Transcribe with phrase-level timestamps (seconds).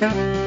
[0.00, 0.37] Badger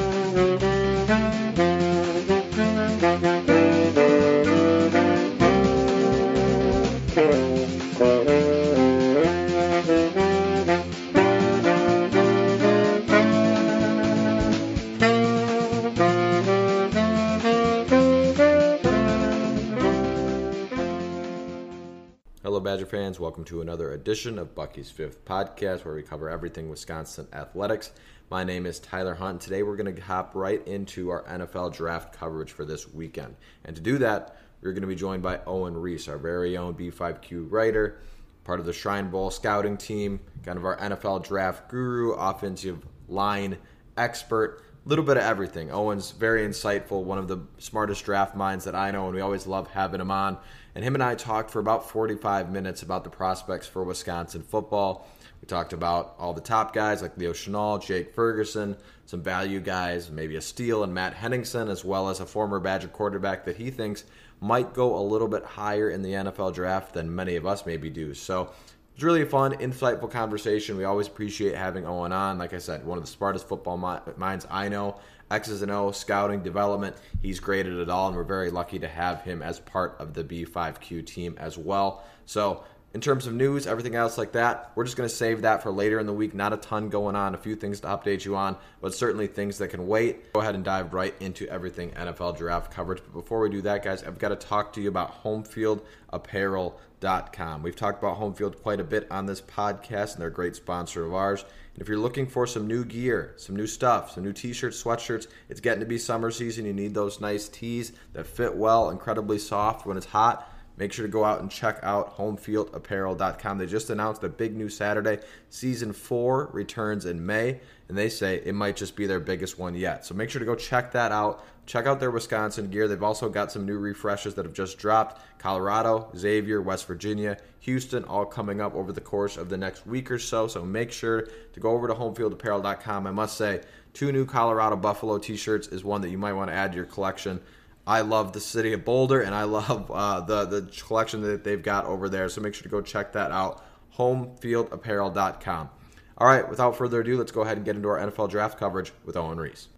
[23.12, 23.20] fans.
[23.20, 27.90] Welcome to another edition of Bucky's Fifth Podcast, where we cover everything Wisconsin athletics.
[28.30, 29.32] My name is Tyler Hunt.
[29.32, 33.36] And today, we're going to hop right into our NFL draft coverage for this weekend.
[33.66, 36.72] And to do that, we're going to be joined by Owen Reese, our very own
[36.72, 37.98] B5Q writer,
[38.44, 43.58] part of the Shrine Bowl scouting team, kind of our NFL draft guru, offensive line
[43.98, 45.70] expert A little bit of everything.
[45.70, 49.46] Owen's very insightful, one of the smartest draft minds that I know, and we always
[49.46, 50.38] love having him on.
[50.74, 55.06] And him and I talked for about 45 minutes about the prospects for Wisconsin football.
[55.40, 60.10] We talked about all the top guys like Leo Chenal, Jake Ferguson, some value guys,
[60.10, 63.70] maybe a steal and Matt Henningsen, as well as a former Badger quarterback that he
[63.70, 64.04] thinks
[64.40, 67.90] might go a little bit higher in the NFL draft than many of us maybe
[67.90, 68.14] do.
[68.14, 68.50] So
[68.94, 70.76] it's really a fun, insightful conversation.
[70.76, 72.38] We always appreciate having Owen on.
[72.38, 73.76] Like I said, one of the smartest football
[74.16, 75.00] minds I know.
[75.32, 76.96] X's and O, scouting, development.
[77.20, 80.14] He's great at it all, and we're very lucky to have him as part of
[80.14, 82.04] the B5Q team as well.
[82.26, 85.62] So, in terms of news, everything else like that, we're just going to save that
[85.62, 86.34] for later in the week.
[86.34, 89.56] Not a ton going on, a few things to update you on, but certainly things
[89.58, 90.34] that can wait.
[90.34, 93.02] Go ahead and dive right into everything NFL draft coverage.
[93.02, 96.78] But before we do that, guys, I've got to talk to you about Homefield Apparel
[97.02, 97.64] Com.
[97.64, 101.04] We've talked about Homefield quite a bit on this podcast, and they're a great sponsor
[101.04, 101.44] of ours.
[101.74, 105.26] And if you're looking for some new gear, some new stuff, some new t-shirts, sweatshirts,
[105.48, 106.64] it's getting to be summer season.
[106.64, 110.48] You need those nice tees that fit well, incredibly soft when it's hot.
[110.76, 113.58] Make sure to go out and check out homefieldapparel.com.
[113.58, 115.18] They just announced a big new Saturday.
[115.50, 119.74] Season 4 returns in May, and they say it might just be their biggest one
[119.74, 120.06] yet.
[120.06, 121.44] So make sure to go check that out.
[121.64, 122.88] Check out their Wisconsin gear.
[122.88, 125.22] They've also got some new refreshes that have just dropped.
[125.38, 130.10] Colorado, Xavier, West Virginia, Houston, all coming up over the course of the next week
[130.10, 130.48] or so.
[130.48, 133.06] So make sure to go over to homefieldapparel.com.
[133.06, 133.62] I must say,
[133.92, 136.76] two new Colorado Buffalo t shirts is one that you might want to add to
[136.76, 137.40] your collection.
[137.86, 141.62] I love the city of Boulder and I love uh, the, the collection that they've
[141.62, 142.28] got over there.
[142.28, 143.64] So make sure to go check that out.
[143.96, 145.70] Homefieldapparel.com.
[146.18, 148.92] All right, without further ado, let's go ahead and get into our NFL draft coverage
[149.04, 149.68] with Owen Reese.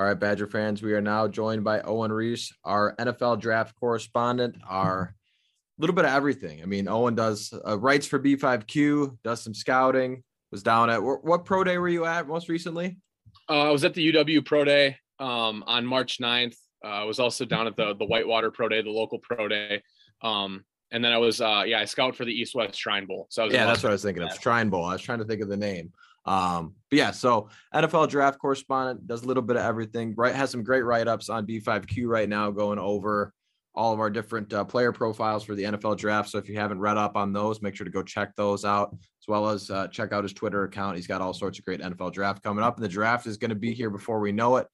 [0.00, 4.56] All right, Badger fans, we are now joined by Owen Reese, our NFL draft correspondent,
[4.66, 5.14] our
[5.76, 6.62] little bit of everything.
[6.62, 11.44] I mean, Owen does uh, writes for B5Q, does some scouting, was down at what
[11.44, 12.96] pro day were you at most recently?
[13.46, 16.56] Uh, I was at the UW Pro Day um, on March 9th.
[16.82, 19.82] Uh, I was also down at the the Whitewater Pro Day, the local pro day.
[20.22, 23.26] Um, and then I was, uh, yeah, I scout for the East West Shrine Bowl.
[23.28, 24.86] So yeah, that's what I was thinking of Shrine Bowl.
[24.86, 25.92] I was trying to think of the name.
[26.26, 30.14] Um, but yeah, so NFL draft correspondent does a little bit of everything.
[30.16, 33.32] Right, has some great write ups on B5Q right now, going over
[33.74, 36.28] all of our different uh, player profiles for the NFL draft.
[36.28, 38.90] So if you haven't read up on those, make sure to go check those out,
[38.92, 40.96] as well as uh, check out his Twitter account.
[40.96, 43.50] He's got all sorts of great NFL draft coming up, and the draft is going
[43.50, 44.66] to be here before we know it.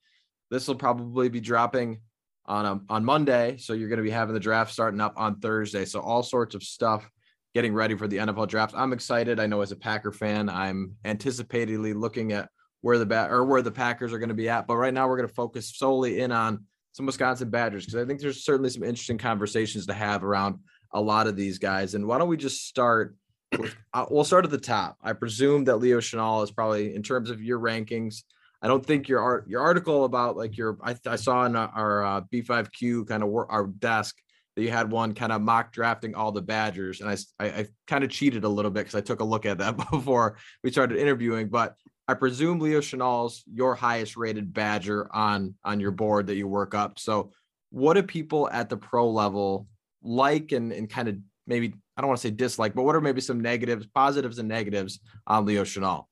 [0.49, 2.01] This will probably be dropping
[2.45, 5.13] on a, um, on Monday, so you're going to be having the draft starting up
[5.17, 5.85] on Thursday.
[5.85, 7.09] So all sorts of stuff
[7.53, 8.73] getting ready for the NFL draft.
[8.75, 9.39] I'm excited.
[9.39, 12.49] I know as a Packer fan, I'm anticipatingly looking at
[12.81, 14.67] where the bat or where the Packers are going to be at.
[14.67, 18.05] But right now, we're going to focus solely in on some Wisconsin Badgers because I
[18.05, 20.59] think there's certainly some interesting conversations to have around
[20.91, 21.95] a lot of these guys.
[21.95, 23.15] And why don't we just start?
[23.57, 24.97] With, uh, we'll start at the top.
[25.01, 28.23] I presume that Leo Chenal is probably in terms of your rankings.
[28.61, 32.03] I don't think your art your article about like your I, I saw in our
[32.03, 34.15] uh, B5Q kind of work our desk
[34.57, 37.67] that you had one kind of mock drafting all the Badgers, and I I, I
[37.85, 40.71] kind of cheated a little bit because I took a look at that before we
[40.71, 41.47] started interviewing.
[41.47, 41.75] But
[42.07, 46.73] I presume Leo Chenal's your highest rated Badger on on your board that you work
[46.73, 46.97] up.
[46.97, 47.33] So
[47.69, 49.67] what do people at the pro level
[50.01, 53.01] like and and kind of maybe I don't want to say dislike, but what are
[53.01, 56.05] maybe some negatives, positives and negatives on Leo Chenal?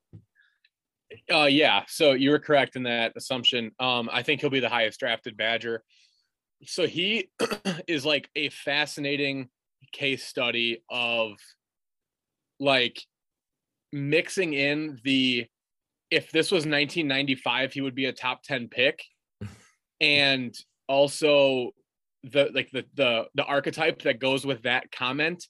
[1.33, 3.71] Uh, yeah, so you were correct in that assumption.
[3.79, 5.83] Um, I think he'll be the highest drafted Badger
[6.63, 7.29] so he
[7.87, 9.49] is like a fascinating
[9.91, 11.33] case study of
[12.59, 13.01] like
[13.91, 15.45] mixing in the
[16.11, 19.03] if this was 1995 he would be a top 10 pick
[20.01, 20.55] and
[20.87, 21.71] also
[22.23, 25.45] the like the the the archetype that goes with that comment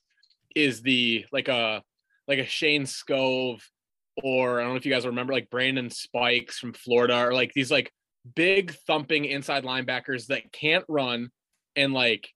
[0.56, 1.82] is the like a
[2.28, 3.62] like a Shayne Skov
[4.24, 7.54] or I don't know if you guys remember like Brandon Spikes from Florida or like
[7.54, 7.92] these like
[8.34, 11.30] big thumping inside linebackers that can't run
[11.76, 12.30] and like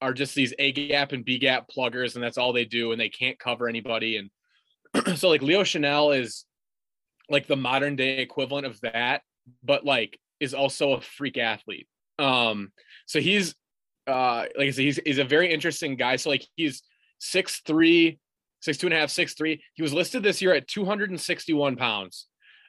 [0.00, 3.00] are just these A gap and B gap pluggers, and that's all they do, and
[3.00, 4.16] they can't cover anybody.
[4.16, 6.44] And so like Leo Chenal is
[7.28, 9.22] like the modern day equivalent of that,
[9.62, 11.86] but like is also a freak athlete.
[12.18, 12.72] Um,
[13.06, 13.54] so he's
[14.06, 16.16] uh like I said, he's he's a very interesting guy.
[16.16, 16.82] So like he's
[17.18, 18.18] six three,
[18.60, 19.62] six two and a half, six three.
[19.74, 22.26] He was listed this year at 261 pounds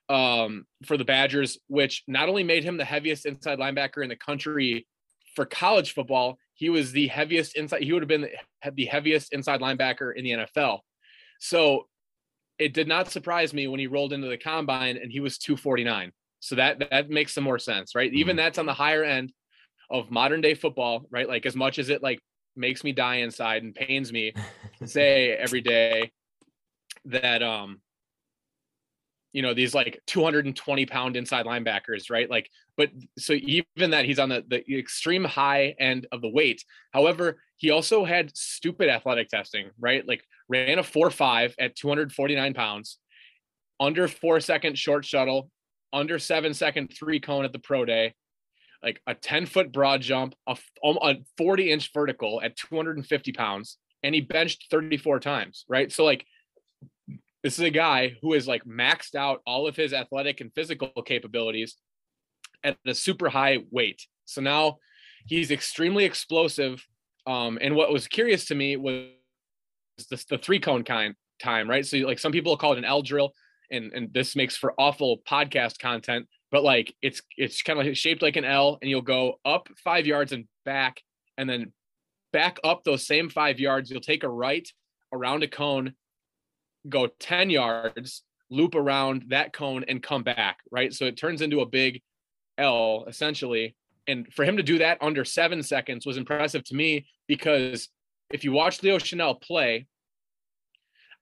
[0.09, 4.15] um for the Badgers, which not only made him the heaviest inside linebacker in the
[4.15, 4.85] country
[5.35, 8.27] for college football, he was the heaviest inside, he would have been
[8.75, 10.79] the heaviest inside linebacker in the NFL.
[11.39, 11.87] So
[12.59, 16.11] it did not surprise me when he rolled into the combine and he was 249.
[16.39, 18.09] So that that makes some more sense, right?
[18.09, 18.19] Mm-hmm.
[18.19, 19.31] Even that's on the higher end
[19.89, 21.27] of modern day football, right?
[21.27, 22.19] Like as much as it like
[22.55, 24.33] makes me die inside and pains me
[24.79, 26.11] to say every day
[27.05, 27.81] that um
[29.33, 32.29] you know these like 220 pound inside linebackers right?
[32.29, 36.63] Like but so even that he's on the, the extreme high end of the weight.
[36.91, 40.07] However he also had stupid athletic testing right?
[40.07, 42.99] Like ran a 4-5 at 249 pounds
[43.79, 45.49] under four second short shuttle
[45.93, 48.15] under seven second three cone at the pro day,
[48.81, 53.77] like a 10 foot broad jump, a, um, a 40 inch vertical at 250 pounds,
[54.01, 55.91] and he benched 34 times, right?
[55.91, 56.25] So, like,
[57.43, 60.89] this is a guy who has like maxed out all of his athletic and physical
[61.05, 61.75] capabilities
[62.63, 64.07] at a super high weight.
[64.25, 64.77] So now
[65.25, 66.85] he's extremely explosive.
[67.27, 69.09] Um, and what was curious to me was
[70.09, 71.85] the, the three cone kind time, right?
[71.85, 73.33] So like some people call it an L drill
[73.71, 78.21] and and this makes for awful podcast content but like it's it's kind of shaped
[78.21, 81.01] like an L and you'll go up 5 yards and back
[81.37, 81.73] and then
[82.31, 84.67] back up those same 5 yards you'll take a right
[85.11, 85.93] around a cone
[86.89, 91.61] go 10 yards loop around that cone and come back right so it turns into
[91.61, 92.01] a big
[92.57, 93.75] L essentially
[94.07, 97.89] and for him to do that under 7 seconds was impressive to me because
[98.29, 99.87] if you watch Leo Chenal play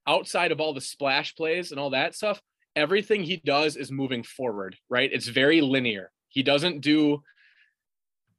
[0.07, 2.41] outside of all the splash plays and all that stuff,
[2.75, 5.09] everything he does is moving forward, right?
[5.11, 6.11] It's very linear.
[6.29, 7.21] He doesn't do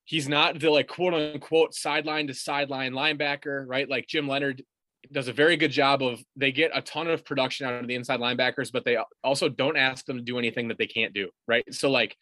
[0.05, 3.89] he's not the like quote unquote sideline to sideline linebacker, right?
[3.89, 4.63] Like Jim Leonhard
[5.11, 7.95] does a very good job of they get a ton of production out of the
[7.95, 11.31] inside linebackers, but they also don't ask them to do anything that they can't do,
[11.49, 11.65] right?
[11.75, 12.17] So like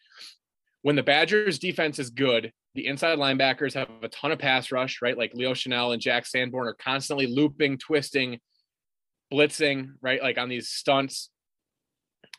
[0.81, 5.01] when the Badgers defense is good, the inside linebackers have a ton of pass rush,
[5.01, 5.17] right?
[5.17, 8.39] Like Leo Chenal and Jack Sanborn are constantly looping, twisting,
[9.31, 10.21] blitzing, right?
[10.21, 11.29] Like on these stunts,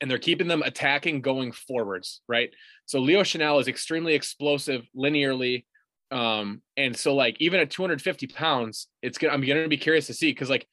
[0.01, 2.51] and they're keeping them attacking going forwards, right?
[2.87, 5.65] So Leo Chenal is extremely explosive linearly.
[6.13, 10.15] Um, and so like even at 250 pounds, it's gonna I'm gonna be curious to
[10.15, 10.67] see because like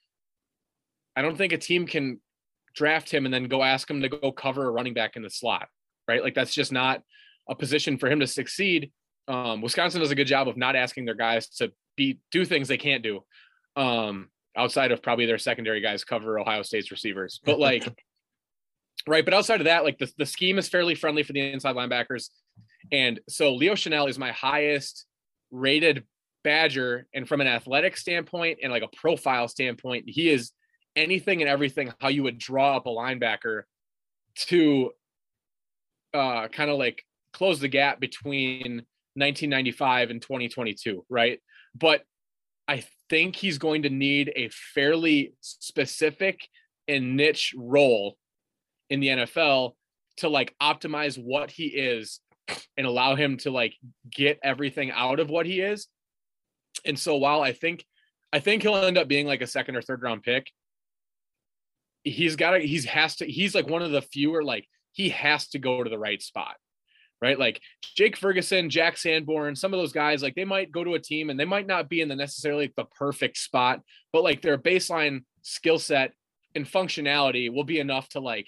[1.15, 2.19] I don't think a team can
[2.75, 5.29] draft him and then go ask him to go cover a running back in the
[5.29, 5.69] slot,
[6.07, 6.21] right?
[6.21, 7.01] Like that's just not
[7.49, 8.91] a position for him to succeed.
[9.27, 12.67] Um, Wisconsin does a good job of not asking their guys to be do things
[12.67, 13.23] they can't do.
[13.75, 17.39] Um, outside of probably their secondary guys cover Ohio State's receivers.
[17.45, 17.87] But like,
[19.07, 19.23] right.
[19.23, 22.29] But outside of that, like the, the scheme is fairly friendly for the inside linebackers.
[22.91, 25.05] And so Leo Chenal is my highest
[25.51, 26.03] rated
[26.43, 27.07] Badger.
[27.13, 30.51] And from an athletic standpoint and like a profile standpoint, he is
[30.95, 33.63] anything and everything how you would draw up a linebacker
[34.35, 34.91] to
[36.13, 37.03] uh, kind of like
[37.33, 38.83] close the gap between
[39.15, 41.39] 1995 and 2022, right?
[41.75, 42.03] But
[42.67, 46.47] I think he's going to need a fairly specific
[46.87, 48.17] and niche role
[48.89, 49.73] in the NFL
[50.17, 52.19] to like optimize what he is
[52.77, 53.75] and allow him to like
[54.09, 55.87] get everything out of what he is.
[56.85, 57.85] And so while I think
[58.31, 60.47] I think he'll end up being like a second or third round pick,
[62.03, 65.49] he's got to he's has to he's like one of the fewer like he has
[65.49, 66.55] to go to the right spot
[67.21, 67.37] right?
[67.37, 67.61] Like
[67.95, 71.29] Jake Ferguson, Jack Sanborn, some of those guys, like they might go to a team
[71.29, 73.81] and they might not be in the necessarily the perfect spot,
[74.13, 76.13] but like their baseline skill set
[76.55, 78.47] and functionality will be enough to like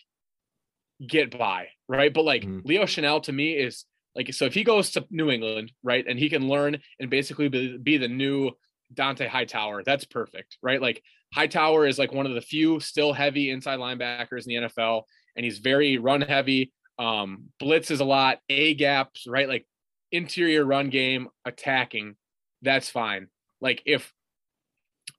[1.05, 2.13] get by, right?
[2.13, 2.59] But like mm-hmm.
[2.63, 6.19] Leo Chenal to me is like so if he goes to New England, right, and
[6.19, 8.51] he can learn and basically be, be the new
[8.93, 10.81] Dont'a Hightower, that's perfect, right?
[10.81, 11.01] Like
[11.33, 15.03] Hightower is like one of the few still heavy inside linebackers in the NFL,
[15.35, 19.47] and he's very run heavy um, blitzes a lot, A gaps, right?
[19.47, 19.65] Like
[20.11, 22.15] interior run game, attacking,
[22.61, 23.27] that's fine.
[23.61, 24.11] Like if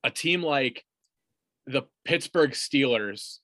[0.05, 0.85] a team like
[1.67, 3.39] the Pittsburgh Steelers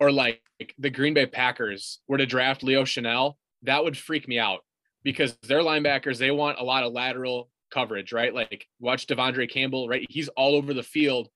[0.00, 0.42] or like
[0.78, 4.60] the Green Bay Packers were to draft Leo Chenal, that would freak me out
[5.04, 8.34] because their linebackers, they want a lot of lateral coverage, right?
[8.34, 10.06] Like watch De'Vondre Campbell, right?
[10.08, 11.28] He's all over the field.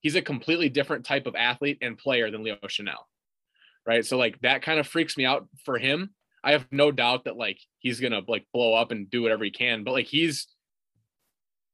[0.00, 3.04] He's a completely different type of athlete and player than Leo Chenal.
[3.86, 4.04] right?
[4.04, 6.10] So like that kind of freaks me out for him.
[6.44, 9.50] I have no doubt that like he's gonna like blow up and do whatever he
[9.50, 10.46] can, but like he's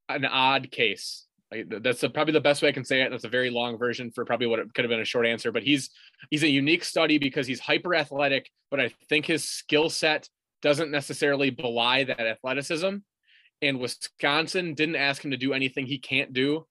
[0.09, 3.11] an odd case I, that's a, probably the best way I can say it.
[3.11, 5.51] That's a very long version for probably what it could have been a short answer.
[5.51, 5.89] But he's
[6.29, 10.27] he's a unique study because he's hyper athletic, but I think his skill set
[10.65, 12.95] doesn't necessarily belie that athleticism.
[13.61, 16.65] And Wisconsin didn't ask him to do anything he can't do.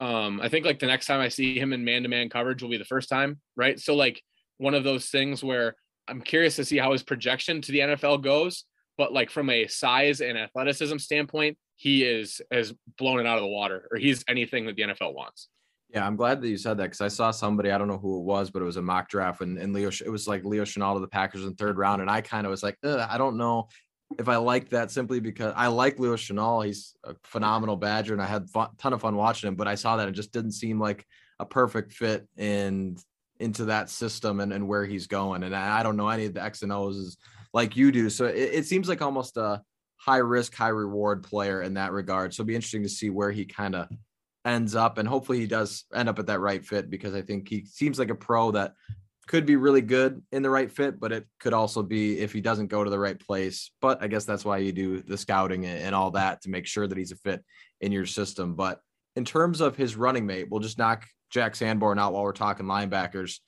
[0.00, 2.62] Um, I think like the next time I see him in man to man coverage
[2.62, 3.78] will be the first time, right?
[3.78, 4.22] So like
[4.56, 5.76] one of those things where
[6.08, 8.64] I'm curious to see how his projection to the NFL goes.
[8.96, 13.42] But like from a size and athleticism standpoint, he is has blown it out of
[13.42, 15.48] the water, or he's anything that the NFL wants.
[15.94, 18.18] Yeah, I'm glad that you said that because I saw somebody, I don't know who
[18.18, 20.64] it was, but it was a mock draft and, and Leo, it was like Leo
[20.64, 22.02] Chenal to the Packers in third round.
[22.02, 23.68] And I kind of was like, I don't know
[24.18, 26.66] if I like that simply because I like Leo Chenal.
[26.66, 29.76] He's a phenomenal Badger and I had a ton of fun watching him, but I
[29.76, 31.06] saw that it just didn't seem like
[31.38, 32.96] a perfect fit in
[33.38, 35.44] into that system and, and where he's going.
[35.44, 37.16] And I, I don't know any of the X and O's
[37.52, 38.10] like you do.
[38.10, 39.62] So it, it seems like almost a
[39.96, 42.34] high risk, high reward player in that regard.
[42.34, 43.88] So it'll be interesting to see where he kind of
[44.44, 44.98] ends up.
[44.98, 47.98] And hopefully he does end up at that right fit because I think he seems
[47.98, 48.74] like a pro that
[49.26, 52.40] could be really good in the right fit, but it could also be if he
[52.40, 53.70] doesn't go to the right place.
[53.80, 56.86] But I guess that's why you do the scouting and all that to make sure
[56.86, 57.42] that he's a fit
[57.80, 58.54] in your system.
[58.54, 58.80] But
[59.16, 62.66] in terms of his running mate, we'll just knock Jack Sanborn out while we're talking
[62.66, 63.38] linebackers.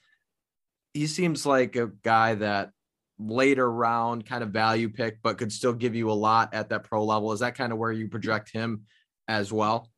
[0.94, 2.70] He seems like a guy that
[3.18, 6.84] later round kind of value pick, but could still give you a lot at that
[6.84, 7.32] pro level.
[7.32, 8.84] Is that kind of where you project him
[9.28, 9.90] as well?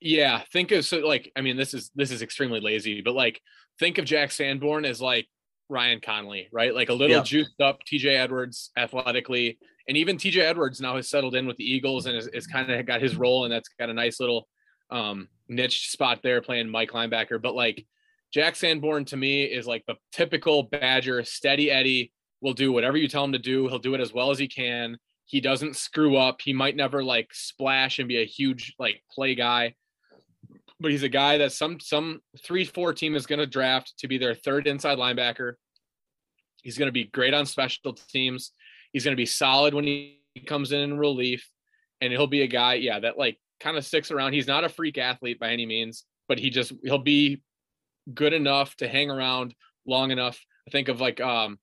[0.00, 3.40] Yeah, think of so like I mean this is this is extremely lazy, but like
[3.78, 5.26] think of Jack Sanborn as like
[5.68, 6.74] Ryan Connelly, right?
[6.74, 7.24] Like a little yep.
[7.24, 9.58] juiced up TJ Edwards athletically.
[9.88, 12.86] And even TJ Edwards now has settled in with the Eagles and is kind of
[12.86, 14.48] got his role and that's got a nice little
[14.90, 17.40] um niche spot there playing Mike linebacker.
[17.40, 17.86] But like
[18.32, 23.08] Jack Sanborn to me is like the typical Badger steady Eddie will do whatever you
[23.08, 23.68] tell him to do.
[23.68, 24.98] He'll do it as well as he can.
[25.26, 26.40] He doesn't screw up.
[26.42, 29.74] He might never like splash and be a huge like play guy,
[30.80, 34.08] but he's a guy that some some three four team is going to draft to
[34.08, 35.54] be their third inside linebacker.
[36.62, 38.52] He's going to be great on special teams.
[38.92, 41.48] He's going to be solid when he comes in in relief,
[42.00, 44.32] and he'll be a guy, yeah, that like kind of sticks around.
[44.32, 47.42] He's not a freak athlete by any means, but he just he'll be
[48.12, 49.54] good enough to hang around
[49.86, 50.38] long enough.
[50.68, 51.58] I think of like um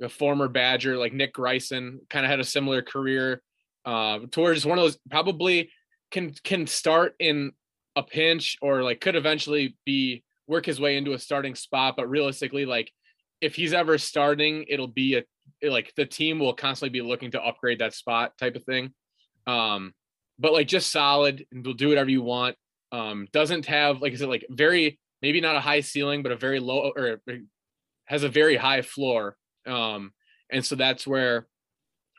[0.00, 3.42] a former Badger like Nick Greisen, kind of had a similar career.
[3.84, 5.70] Uh, towards one of those probably
[6.10, 7.52] can can start in
[7.96, 12.08] a pinch or like could eventually be work his way into a starting spot, but
[12.08, 12.92] realistically, like
[13.40, 15.24] if he's ever starting, it'll be a
[15.68, 18.92] like the team will constantly be looking to upgrade that spot type of thing.
[19.46, 19.92] Um,
[20.38, 22.56] but like just solid and will do whatever you want.
[22.92, 26.36] Um, doesn't have like I said, like very maybe not a high ceiling, but a
[26.36, 27.20] very low or
[28.06, 29.36] has a very high floor
[29.68, 30.12] um,
[30.50, 31.46] and so that's where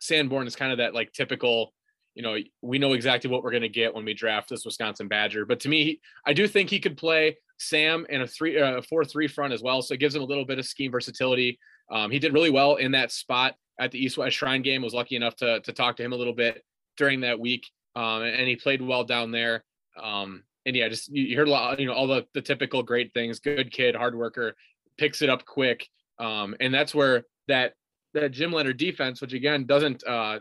[0.02, 1.74] Sanborn is kind of that like typical,
[2.16, 5.08] you know, we know exactly what we're going to get when we draft this Wisconsin
[5.08, 5.46] Badger.
[5.46, 9.04] But to me, I do think he could play Sam in a three, uh, four,
[9.04, 9.82] three front as well.
[9.82, 11.60] So it gives him a little bit of scheme versatility.
[11.92, 14.82] Um, he did really well in that spot at the East West Shrine game.
[14.82, 16.64] Was lucky enough to to talk to him a little bit
[16.98, 17.66] during that week,
[17.96, 19.64] um, and he played well down there.
[20.02, 23.14] Um, and yeah, just you heard a lot, you know, all the the typical great
[23.14, 23.40] things.
[23.40, 24.56] Good kid, hard worker,
[24.98, 25.88] picks it up quick.
[26.20, 27.74] Um, and that's where that
[28.14, 30.40] that Jim Leonhard defense, which again doesn't uh,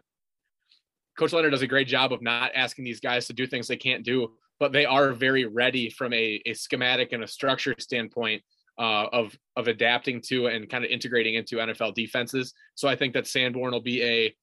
[1.18, 3.76] Coach Leonhard does a great job of not asking these guys to do things they
[3.76, 8.42] can't do, but they are very ready from a, a schematic and a structure standpoint
[8.78, 12.54] uh, of of adapting to and kind of integrating into NFL defenses.
[12.76, 14.34] So I think that Sanborn will be a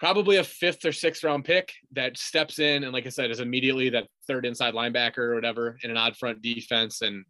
[0.00, 3.40] probably a fifth or sixth round pick that steps in and like I said is
[3.40, 7.24] immediately that third inside linebacker or whatever in an odd front defense and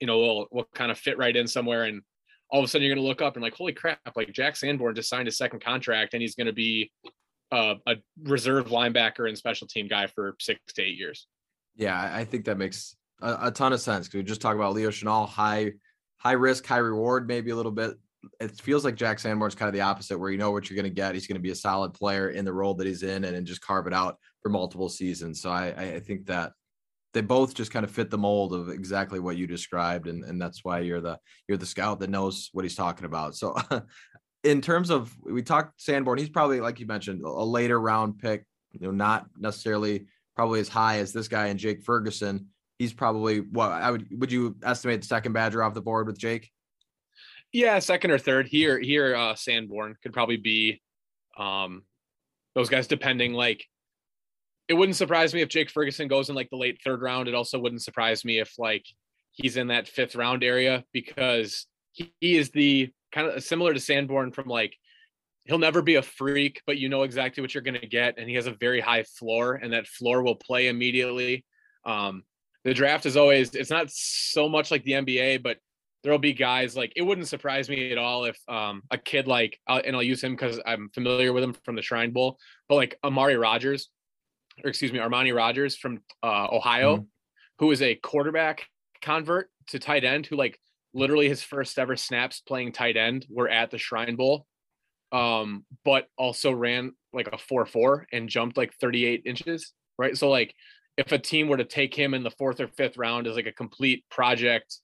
[0.00, 2.02] you know will will kind of fit right in somewhere and
[2.50, 4.56] all of a sudden you're going to look up and like, holy crap, like Jack
[4.56, 6.90] Sanborn just signed a second contract and he's going to be
[7.52, 11.26] uh, a reserve linebacker and special team guy for six to eight years.
[11.74, 14.08] Yeah, I think that makes a, a ton of sense.
[14.08, 15.72] Cause we just talk about Leo Chenal, high,
[16.18, 17.96] high risk, high reward, maybe a little bit.
[18.40, 20.90] It feels like Jack Sanborn's kind of the opposite, where you know what you're going
[20.92, 21.14] to get.
[21.14, 23.46] He's going to be a solid player in the role that he's in, and, and
[23.46, 25.40] just carve it out for multiple seasons.
[25.40, 26.52] So I, I think that
[27.16, 30.38] they both just kind of fit the mold of exactly what you described and, and
[30.38, 31.18] that's why you're the
[31.48, 33.34] you're the scout that knows what he's talking about.
[33.34, 33.56] So
[34.44, 38.44] in terms of we talked sanborn he's probably like you mentioned a later round pick
[38.72, 40.04] you know not necessarily
[40.36, 42.48] probably as high as this guy and jake ferguson.
[42.78, 46.18] He's probably what i would would you estimate the second badger off the board with
[46.18, 46.50] jake?
[47.50, 48.46] Yeah second or third.
[48.46, 50.82] Here here uh sanborn could probably be
[51.38, 51.84] um
[52.54, 53.64] those guys depending like
[54.68, 57.28] it wouldn't surprise me if Jake Ferguson goes in like the late third round.
[57.28, 58.84] It also wouldn't surprise me if like
[59.32, 63.80] he's in that fifth round area because he, he is the kind of similar to
[63.80, 64.74] Sanborn from like
[65.44, 68.28] he'll never be a freak, but you know exactly what you're going to get, and
[68.28, 71.44] he has a very high floor, and that floor will play immediately.
[71.84, 72.24] Um,
[72.64, 75.58] the draft is always it's not so much like the NBA, but
[76.02, 79.58] there'll be guys like it wouldn't surprise me at all if um, a kid like
[79.68, 82.98] and I'll use him because I'm familiar with him from the Shrine Bowl, but like
[83.04, 83.88] Amari Rogers,
[84.64, 87.04] or excuse me, Armani Rogers from uh, Ohio, mm-hmm.
[87.58, 88.66] who is a quarterback
[89.02, 90.58] convert to tight end, who like
[90.94, 94.46] literally his first ever snaps playing tight end were at the Shrine Bowl,
[95.12, 100.16] um, but also ran like a four four and jumped like 38 inches, right?
[100.16, 100.54] So like
[100.96, 103.46] if a team were to take him in the fourth or fifth round as like
[103.46, 104.78] a complete project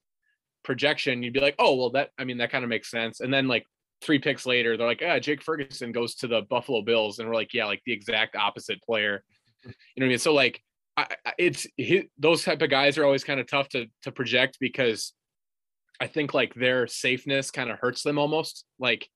[0.63, 3.19] projection, you'd be like, oh, well, that, I mean, that kind of makes sense.
[3.19, 3.65] And then like
[4.01, 7.19] three picks later, they're like, ah, Jake Ferguson goes to the Buffalo Bills.
[7.19, 9.23] And we're like, yeah, like the exact opposite player.
[9.65, 10.19] You know what I mean?
[10.19, 10.61] So like,
[10.95, 11.67] I, it's
[12.17, 15.13] those type of guys are always kind of tough to to project because
[15.99, 18.65] I think like their safeness kind of hurts them almost.
[18.79, 19.09] Like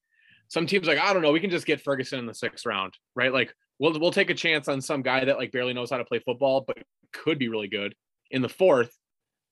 [0.47, 2.93] some teams like I don't know, we can just get Ferguson in the sixth round,
[3.15, 3.31] right?
[3.31, 6.05] Like we'll we'll take a chance on some guy that like barely knows how to
[6.05, 6.77] play football, but
[7.13, 7.93] could be really good
[8.31, 8.91] in the fourth.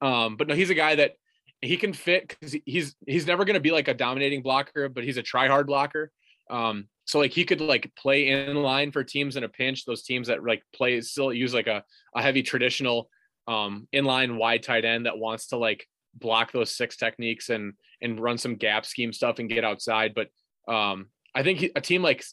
[0.02, 1.14] Um, but no, he's a guy that
[1.62, 5.04] he can fit because he's he's never going to be like a dominating blocker, but
[5.04, 6.12] he's a try hard blocker.
[6.50, 9.85] Um, so like he could like play in line for teams in a pinch.
[9.85, 11.83] Those teams that like play still use like a
[12.15, 13.09] a heavy traditional
[13.47, 15.85] um inline wide tight end that wants to like
[16.15, 20.13] block those six techniques and and run some gap scheme stuff and get outside.
[20.15, 20.27] But
[20.71, 22.24] um, I think he, a team like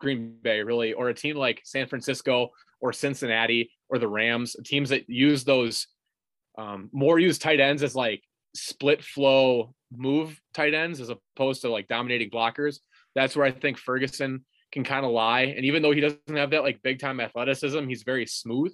[0.00, 4.90] Green Bay, really, or a team like San Francisco or Cincinnati or the Rams, teams
[4.90, 5.86] that use those
[6.58, 8.22] um, more use tight ends as like
[8.54, 12.78] split flow move tight ends as opposed to like dominating blockers.
[13.16, 15.42] That's where I think Ferguson can kind of lie.
[15.56, 18.72] And even though he doesn't have that like big time athleticism, he's very smooth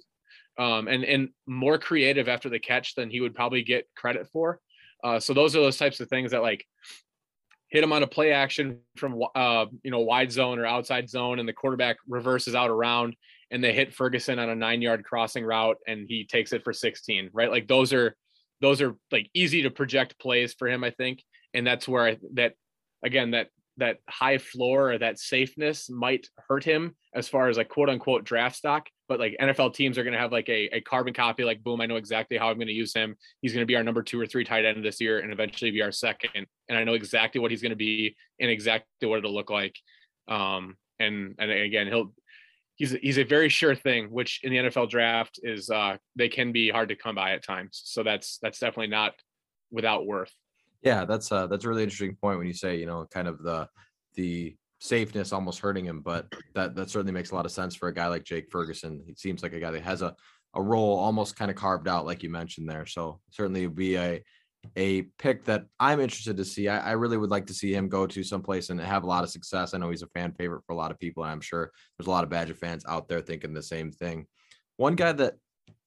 [0.57, 4.59] um, and and more creative after the catch than he would probably get credit for.
[5.03, 6.65] Uh, so those are those types of things that like
[7.69, 11.39] hit him on a play action from uh, you know wide zone or outside zone,
[11.39, 13.15] and the quarterback reverses out around,
[13.51, 16.73] and they hit Ferguson on a nine yard crossing route, and he takes it for
[16.73, 17.31] 16.
[17.33, 18.15] Right, like those are
[18.61, 22.17] those are like easy to project plays for him, I think, and that's where I,
[22.35, 22.53] that
[23.03, 27.69] again that that high floor or that safeness might hurt him as far as like
[27.69, 28.87] quote unquote draft stock.
[29.07, 31.81] But like NFL teams are going to have like a, a carbon copy, like, boom,
[31.81, 33.15] I know exactly how I'm going to use him.
[33.41, 35.71] He's going to be our number two or three tight end this year and eventually
[35.71, 36.47] be our second.
[36.69, 39.75] And I know exactly what he's going to be and exactly what it'll look like.
[40.27, 42.13] Um, and, and again, he'll,
[42.75, 46.51] he's, he's a very sure thing, which in the NFL draft is, uh, they can
[46.51, 47.81] be hard to come by at times.
[47.85, 49.13] So that's, that's definitely not
[49.71, 50.31] without worth.
[50.83, 53.41] Yeah, that's uh that's a really interesting point when you say, you know, kind of
[53.41, 53.67] the
[54.15, 57.87] the safeness almost hurting him, but that that certainly makes a lot of sense for
[57.87, 59.01] a guy like Jake Ferguson.
[59.05, 60.15] He seems like a guy that has a
[60.55, 62.85] a role almost kind of carved out, like you mentioned there.
[62.85, 64.23] So certainly be a
[64.77, 66.69] a pick that I'm interested to see.
[66.69, 69.25] I, I, really would like to see him go to someplace and have a lot
[69.25, 69.73] of success.
[69.73, 72.07] I know he's a fan favorite for a lot of people, and I'm sure there's
[72.07, 74.25] a lot of Badger fans out there thinking the same thing.
[74.77, 75.33] One guy that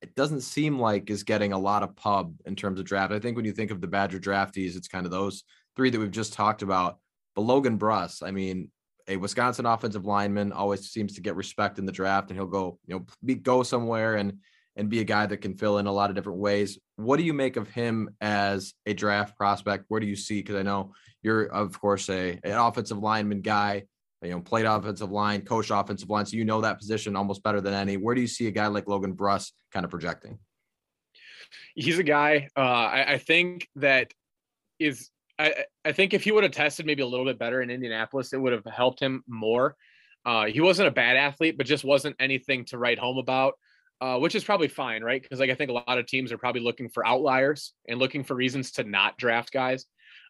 [0.03, 3.12] it doesn't seem like is getting a lot of pub in terms of draft.
[3.12, 5.99] I think when you think of the Badger draftees, it's kind of those three that
[5.99, 6.99] we've just talked about.
[7.35, 8.71] But Logan Bruss, I mean,
[9.09, 12.79] a Wisconsin offensive lineman always seems to get respect in the draft, and he'll go,
[12.87, 14.39] you know, be, go somewhere and
[14.79, 16.79] and be a guy that can fill in a lot of different ways.
[16.97, 19.87] What do you make of him as a draft prospect?
[19.89, 20.41] Where do you see?
[20.41, 23.85] Because I know you're, of course, a an offensive lineman guy
[24.23, 26.27] you know, played offensive line, coached offensive line.
[26.27, 27.97] So you know that position almost better than any.
[27.97, 30.39] Where do you see a guy like Logan Bruss kind of projecting?
[31.75, 34.13] He's a guy uh, I, I think that
[34.79, 37.71] is I, I think if he would have tested maybe a little bit better in
[37.71, 39.77] Indianapolis, it would have helped him more.
[40.25, 43.55] Uh, he wasn't a bad athlete, but just wasn't anything to write home about,
[44.01, 45.23] uh, which is probably fine, right?
[45.23, 48.25] Because like I think a lot of teams are probably looking for outliers and looking
[48.25, 49.85] for reasons to not draft guys.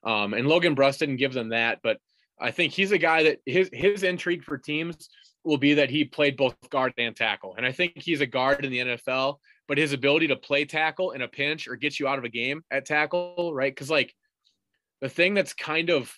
[0.04, 1.98] Um, and Logan Bruss didn't give them that, but
[2.40, 5.08] I think he's a guy that his his intrigue for teams
[5.44, 7.54] will be that he played both guard and tackle.
[7.56, 9.36] And I think he's a guard in the NFL,
[9.68, 12.28] but his ability to play tackle in a pinch or get you out of a
[12.28, 13.72] game at tackle, right?
[13.72, 14.12] Because like
[15.00, 16.12] the thing that's kind of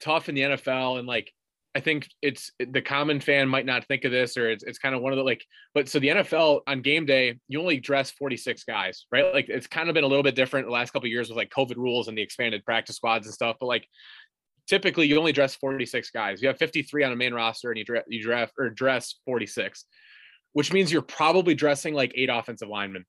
[0.00, 1.32] tough in the NFL and like
[1.74, 4.92] I think it's the common fan might not think of this, or it's, it's kind
[4.92, 8.10] of one of the like, but so the NFL on game day, you only dress
[8.10, 9.32] 46 guys, right?
[9.32, 11.50] Like it's kind of been a little bit different the last couple years with like
[11.50, 13.56] COVID rules and the expanded practice squads and stuff.
[13.60, 13.86] But like
[14.70, 16.40] typically you only dress 46 guys.
[16.40, 19.84] You have 53 on a main roster and you, dra- you draft or dress 46,
[20.52, 23.04] which means you're probably dressing like eight offensive linemen,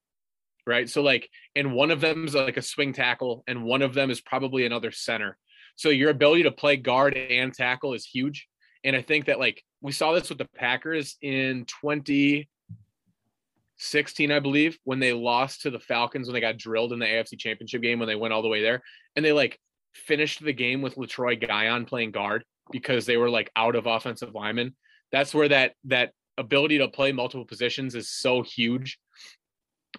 [0.65, 0.89] right?
[0.89, 4.10] So like, and one of them is like a swing tackle and one of them
[4.10, 5.38] is probably another center.
[5.76, 8.47] So your ability to play guard and tackle is huge.
[8.84, 14.80] And I think that like we saw this with the Packers in 2016, I believe,
[14.84, 18.00] when they lost to the Falcons when they got drilled in the AFC championship game
[18.00, 18.82] when they went all the way there.
[19.15, 19.60] And they like
[19.93, 22.43] finished the game with Latroy Guyon playing guard.
[22.71, 24.75] because they were like out of offensive linemen.
[25.12, 28.97] That's where that that ability to play multiple positions is so huge.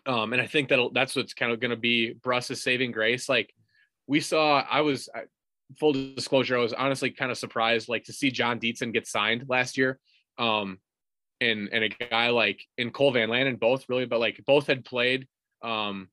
[0.07, 3.29] Um, and I think that that's what's kind of going to be Bruss's saving grace.
[3.29, 3.53] Like
[4.07, 5.09] we saw, I was
[5.79, 9.45] full disclosure, I was honestly kind of surprised, like to see Jon Dietzen get signed
[9.49, 9.99] last year.
[10.39, 10.79] Um,
[11.41, 14.85] and and a guy like in Cole Van Lanen, both really, but like both had
[14.85, 15.27] played.
[15.63, 16.09] Um,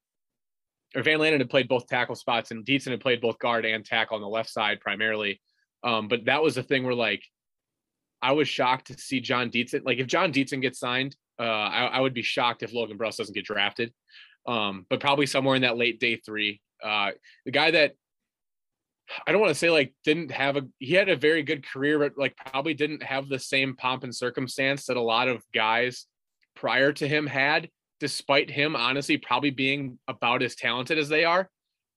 [0.95, 3.85] or Van Lanen had played both tackle spots, and Dietzen had played both guard and
[3.85, 5.41] tackle on the left side primarily.
[5.83, 7.23] Um, but that was the thing where like
[8.21, 9.85] I was shocked to see Jon Dietzen.
[9.85, 13.15] Like if Jon Dietzen gets signed, uh, I, I, would be shocked if Logan Bruss
[13.15, 13.93] doesn't get drafted.
[14.45, 16.59] Um, but probably somewhere in that late day three.
[16.83, 17.11] Uh,
[17.45, 17.93] the guy that
[19.25, 21.99] I don't want to say like didn't have a he had a very good career,
[21.99, 26.05] but like probably didn't have the same pomp and circumstance that a lot of guys
[26.55, 31.49] prior to him had, despite him honestly probably being about as talented as they are.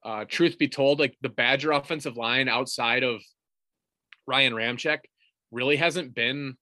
[0.05, 3.23] Uh, truth be told, like the Badger offensive line outside of
[4.27, 4.99] Ryan Ramczyk
[5.51, 6.57] really hasn't been.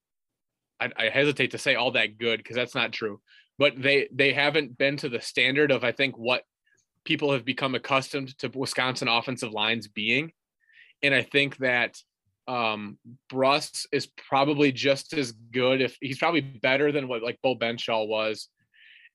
[0.78, 3.20] I, I hesitate to say all that good because that's not true,
[3.58, 6.42] but they they haven't been to the standard of I think what
[7.04, 10.32] people have become accustomed to Wisconsin offensive lines being
[11.02, 11.96] and I think that
[12.46, 12.98] um,
[13.32, 18.06] Bruss is probably just as good, if he's probably better than what like Bo Benshaw
[18.06, 18.48] was,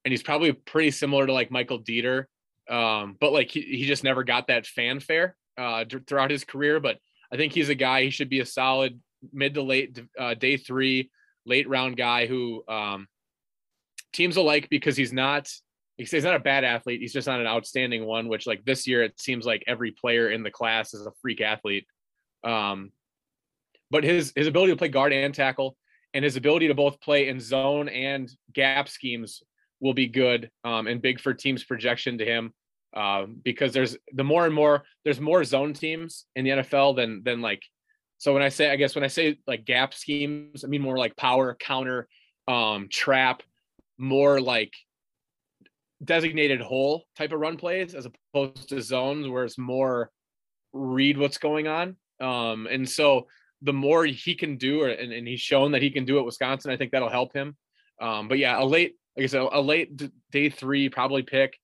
[0.05, 2.25] and he's probably pretty similar to like Michael Deiter,
[2.69, 6.79] um, but like he, he just never got that fanfare uh, throughout his career.
[6.79, 6.99] But
[7.33, 9.01] I think he's a guy he should be a solid
[9.33, 11.09] mid to late uh, day three,
[11.45, 13.07] late round guy who um,
[14.13, 15.51] teams will like because he's not
[15.97, 17.01] he's not a bad athlete.
[17.01, 20.29] He's just not an outstanding one, which like this year it seems like every player
[20.29, 21.87] in the class is a freak athlete.
[22.43, 22.91] Um,
[23.89, 25.75] but his his ability to play guard and tackle
[26.13, 29.41] and his ability to both play in zone and gap schemes
[29.79, 32.53] will be good um, and big for teams projection to him
[32.95, 37.23] uh, because there's the more and more there's more zone teams in the NFL than
[37.23, 37.61] than like
[38.17, 40.97] so when I say I guess when I say like gap schemes I mean more
[40.97, 42.07] like power counter
[42.47, 43.43] um, trap
[43.97, 44.73] more like
[46.03, 50.11] designated hole type of run plays as opposed to zones where it's more
[50.73, 51.95] read what's going on.
[52.19, 53.27] Um, and so
[53.61, 56.25] the more he can do, or, and, and he's shown that he can do it
[56.25, 57.55] Wisconsin, I think that'll help him.
[58.01, 60.01] Um, but yeah, a late, like I said, a late
[60.32, 61.58] day three probably pick,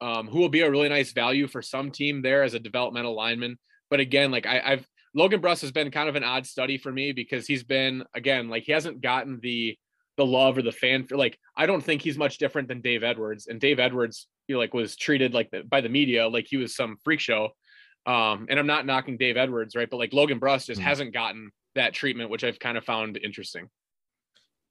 [0.00, 3.14] um, who will be a really nice value for some team there as a developmental
[3.14, 3.58] lineman.
[3.90, 6.90] But again, like I, I've Logan Bruss has been kind of an odd study for
[6.90, 9.78] me because he's been again like he hasn't gotten the
[10.16, 13.46] the love or the fan like I don't think he's much different than Dave Edwards
[13.46, 16.56] and Dave Edwards you know, like was treated like the, by the media like he
[16.56, 17.50] was some freak show
[18.06, 20.88] um and I'm not knocking Dave Edwards right but like Logan Bruss just mm-hmm.
[20.88, 23.68] hasn't gotten that treatment which I've kind of found interesting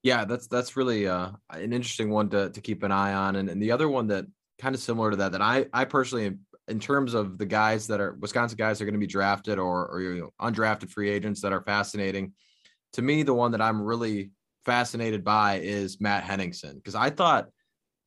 [0.03, 3.49] yeah that's that's really uh an interesting one to to keep an eye on and,
[3.49, 4.25] and the other one that
[4.59, 6.37] kind of similar to that that I I personally
[6.67, 9.87] in terms of the guys that are Wisconsin guys are going to be drafted or
[9.87, 12.33] or you know, undrafted free agents that are fascinating
[12.93, 14.31] to me the one that I'm really
[14.65, 17.47] fascinated by is Matt Henningsen because I thought,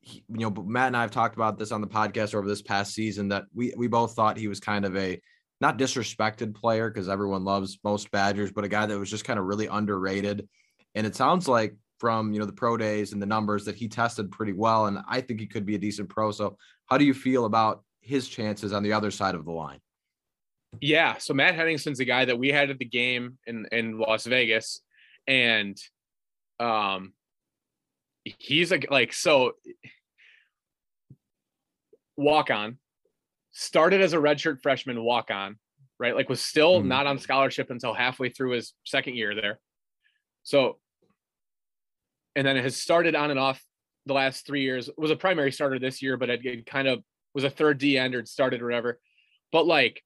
[0.01, 2.93] you know, Matt and I have talked about this on the podcast over this past
[2.93, 5.21] season that we we both thought he was kind of a
[5.59, 9.39] not disrespected player because everyone loves most Badgers, but a guy that was just kind
[9.39, 10.47] of really underrated.
[10.95, 13.87] And it sounds like from you know the pro days and the numbers that he
[13.87, 16.31] tested pretty well, and I think he could be a decent pro.
[16.31, 19.79] So, how do you feel about his chances on the other side of the line?
[20.81, 24.25] Yeah, so Matt Henningsen's a guy that we had at the game in in Las
[24.25, 24.81] Vegas,
[25.27, 25.77] and
[26.59, 27.13] um
[28.23, 29.53] he's like like so
[32.15, 32.77] walk on
[33.51, 35.57] started as a redshirt freshman walk on
[35.99, 36.87] right like was still mm-hmm.
[36.87, 39.59] not on scholarship until halfway through his second year there
[40.43, 40.77] so
[42.37, 43.61] and then it has started on and off
[44.05, 46.87] the last three years It was a primary starter this year but it, it kind
[46.87, 48.99] of was a third d end or started or whatever
[49.51, 50.01] but like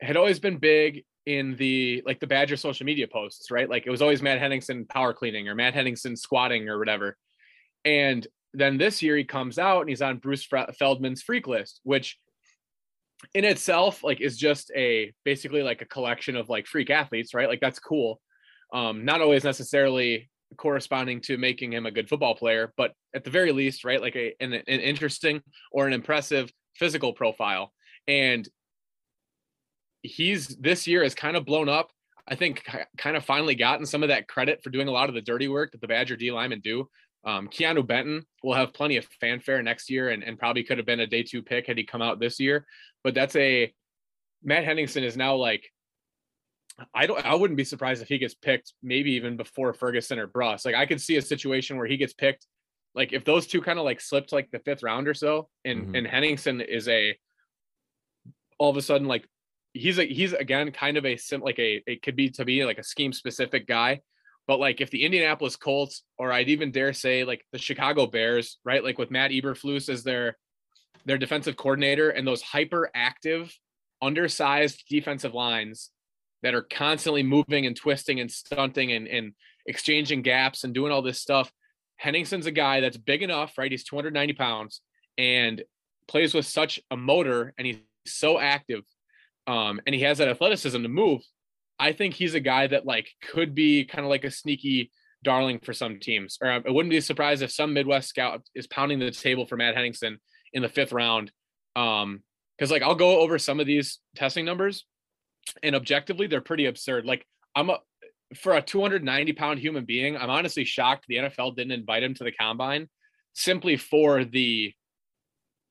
[0.00, 3.68] had always been big in the like the Badger social media posts, right?
[3.68, 7.16] Like it was always Matt Henningsen power cleaning or Matt Henningsen squatting or whatever.
[7.84, 10.46] And then this year he comes out and he's on Bruce
[10.78, 12.18] Feldman's freak list, which
[13.32, 17.48] in itself like is just a basically like a collection of like freak athletes, right?
[17.48, 18.20] Like that's cool.
[18.72, 23.30] Um, not always necessarily corresponding to making him a good football player, but at the
[23.30, 27.72] very least, right, like a, an, an interesting or an impressive physical profile.
[28.06, 28.48] And
[30.02, 31.90] he's this year has kind of blown up.
[32.26, 35.14] I think kind of finally gotten some of that credit for doing a lot of
[35.14, 36.88] the dirty work that the Badger D linemen do.
[37.24, 40.86] Um, Keanu Benton will have plenty of fanfare next year and, and probably could have
[40.86, 42.66] been a day two pick had he come out this year.
[43.02, 43.72] But that's a
[44.42, 45.70] Matt Henningsen is now like
[46.92, 50.26] I don't I wouldn't be surprised if he gets picked maybe even before Ferguson or
[50.26, 50.64] Bruss.
[50.64, 52.46] Like I could see a situation where he gets picked
[52.94, 55.82] like if those two kind of like slipped like the fifth round or so and
[55.82, 55.94] mm-hmm.
[55.94, 57.16] and Henningsen is a
[58.58, 59.28] all of a sudden like
[59.72, 62.64] he's a he's again kind of a sim like a it could be to be
[62.64, 64.00] like a scheme specific guy.
[64.46, 68.58] But like if the Indianapolis Colts, or I'd even dare say like the Chicago Bears,
[68.62, 68.84] right?
[68.84, 70.36] Like with Matt Eberflus as their
[71.06, 73.56] their defensive coordinator and those hyper active,
[74.02, 75.90] undersized defensive lines
[76.44, 79.32] that are constantly moving and twisting and stunting and, and
[79.66, 81.50] exchanging gaps and doing all this stuff.
[81.96, 83.70] Henningsen's a guy that's big enough, right?
[83.70, 84.82] He's 290 pounds
[85.16, 85.64] and
[86.06, 88.82] plays with such a motor and he's so active.
[89.46, 91.22] Um, and he has that athleticism to move.
[91.78, 94.90] I think he's a guy that like could be kind of like a sneaky
[95.22, 96.36] darling for some teams.
[96.42, 99.76] Or I wouldn't be surprised if some Midwest scout is pounding the table for Matt
[99.76, 100.18] Henningsen
[100.52, 101.32] in the fifth round.
[101.74, 102.22] Um,
[102.58, 104.84] because like I'll go over some of these testing numbers,
[105.62, 107.04] and objectively they're pretty absurd.
[107.04, 107.78] Like I'm a
[108.36, 112.24] for a 290 pound human being, I'm honestly shocked the NFL didn't invite him to
[112.24, 112.88] the combine
[113.32, 114.72] simply for the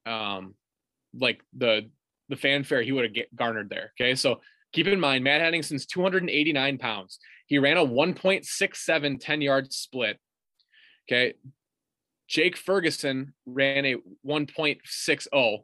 [0.05, 0.55] um
[1.17, 1.89] like the
[2.29, 3.93] the fanfare he would have garnered there.
[3.99, 4.15] Okay.
[4.15, 7.19] So keep in mind, Matt Henningsen's 289 pounds.
[7.47, 10.19] He ran a 1.67 10 yard split.
[11.07, 11.33] Okay.
[12.27, 15.63] Jake Ferguson ran a 1.60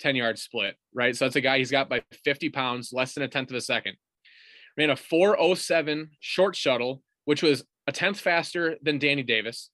[0.00, 1.16] 10 yard split, right?
[1.16, 3.60] So that's a guy he's got by 50 pounds, less than a tenth of a
[3.60, 3.96] second.
[4.76, 9.70] Ran a 407 short shuttle, which was a tenth faster than Danny Davis.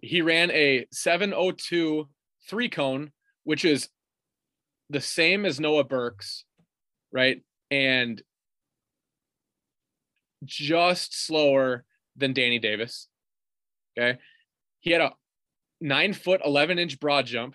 [0.00, 2.08] He ran a 702
[2.48, 3.12] three cone,
[3.44, 3.88] which is
[4.90, 6.44] the same as Noah Burks,
[7.12, 7.42] right?
[7.70, 8.20] And
[10.44, 11.84] just slower
[12.16, 13.08] than Danny Davis.
[13.96, 14.18] Okay.
[14.80, 15.12] He had a
[15.80, 17.54] nine foot, 11 inch broad jump,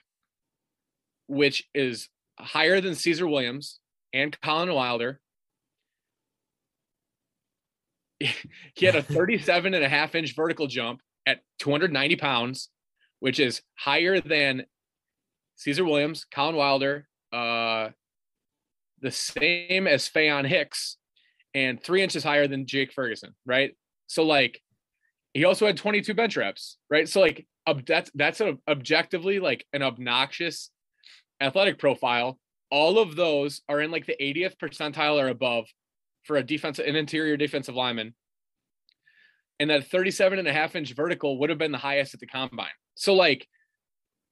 [1.27, 2.09] which is
[2.39, 3.79] higher than Caesar Williams
[4.13, 5.19] and Colin Wilder.
[8.19, 12.69] he had a 37 and a half inch vertical jump at 290 pounds,
[13.19, 14.65] which is higher than
[15.57, 17.89] Caesar Williams, Colin Wilder, uh,
[19.01, 20.97] the same as Faion Hicks,
[21.53, 23.75] and three inches higher than Jake Ferguson, right?
[24.07, 24.61] So like
[25.33, 27.07] he also had 22 bench reps, right?
[27.07, 30.69] So like ob- that's that's an objectively like an obnoxious
[31.41, 32.39] athletic profile.
[32.71, 35.65] All of those are in like the 80th percentile or above
[36.24, 38.15] for a defensive an interior defensive lineman.
[39.60, 42.28] And that 37 and a half inch vertical would have been the highest at the
[42.28, 42.67] combine.
[42.95, 43.48] So like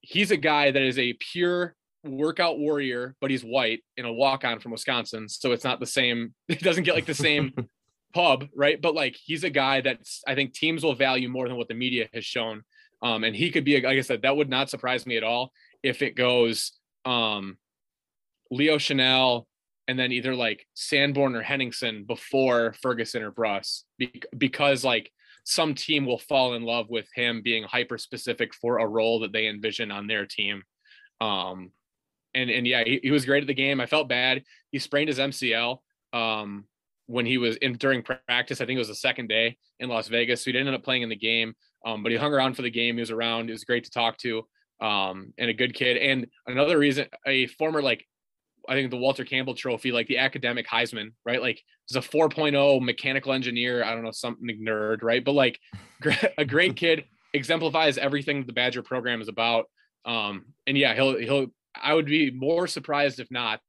[0.01, 4.43] he's a guy that is a pure workout warrior, but he's white in a walk
[4.43, 5.29] on from Wisconsin.
[5.29, 7.53] So it's not the same, he doesn't get like the same
[8.13, 8.81] pub, right?
[8.81, 11.73] But like he's a guy that's I think teams will value more than what the
[11.73, 12.63] media has shown.
[13.01, 15.51] Um, and he could be, like I said, that would not surprise me at all
[15.83, 16.71] if it goes
[17.05, 17.57] um,
[18.51, 19.45] Leo Chenal,
[19.87, 25.11] and then either like Sanborn or Henningsen before Ferguson or Bruss, be- because like
[25.43, 29.33] some team will fall in love with him being hyper specific for a role that
[29.33, 30.63] they envision on their team.
[31.19, 31.71] Um,
[32.33, 33.81] and and yeah, he, he was great at the game.
[33.81, 34.43] I felt bad.
[34.71, 35.79] He sprained his MCL.
[36.13, 36.65] Um,
[37.07, 38.61] when he was in during practice.
[38.61, 40.41] I think it was the second day in Las Vegas.
[40.41, 41.53] So he didn't end up playing in the game,
[41.85, 42.95] um, but he hung around for the game.
[42.95, 43.49] He was around.
[43.49, 44.43] It was great to talk to,
[44.81, 45.97] um, and a good kid.
[45.97, 48.05] And another reason, a former like,
[48.67, 51.41] I think the Walter Campbell Trophy, like the academic Heisman, right?
[51.41, 53.83] Like he's a 4.0 mechanical engineer.
[53.83, 55.23] I don't know something nerd, right?
[55.23, 55.59] But like
[56.37, 59.65] a great kid exemplifies everything the Badger program is about.
[60.05, 61.47] Um, and yeah, he'll he'll.
[61.75, 63.59] I would be more surprised if not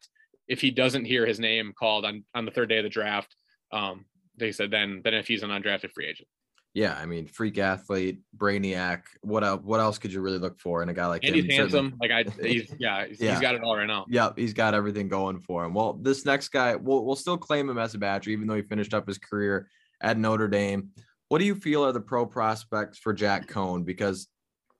[0.46, 3.34] if he doesn't hear his name called on on the third day of the draft,
[3.72, 4.04] um,
[4.36, 6.28] they said then then if he's an undrafted free agent.
[6.74, 9.02] Yeah, I mean, freak athlete, brainiac.
[9.22, 9.62] What else?
[9.62, 11.44] What else could you really look for in a guy like and him?
[11.44, 11.94] He's handsome.
[12.00, 14.06] Like I, he's yeah, he's, yeah, he's got it all right now.
[14.08, 15.72] Yeah, he's got everything going for him.
[15.72, 18.62] Well, this next guy, we'll we'll still claim him as a Badger, even though he
[18.62, 19.68] finished up his career
[20.00, 20.90] at Notre Dame.
[21.28, 23.84] What do you feel are the pro prospects for Jack Coan?
[23.84, 24.26] Because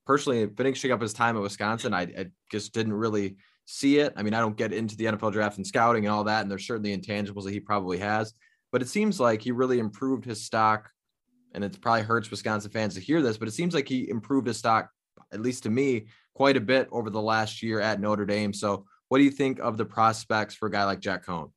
[0.04, 4.12] personally, finishing up his time at Wisconsin, I, I just didn't really see it.
[4.16, 6.50] I mean, I don't get into the NFL draft and scouting and all that, and
[6.50, 8.34] there's certainly intangibles that he probably has,
[8.72, 10.90] but it seems like he really improved his stock.
[11.54, 14.46] And it probably hurts Wisconsin fans to hear this, but it seems like he improved
[14.46, 14.90] his stock,
[15.32, 18.52] at least to me, quite a bit over the last year at Notre Dame.
[18.52, 21.52] So, what do you think of the prospects for a guy like Jack Coan?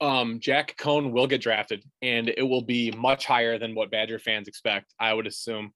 [0.00, 4.18] Um, Jack Coan will get drafted, and it will be much higher than what Badger
[4.18, 4.92] fans expect.
[4.98, 5.72] I would assume.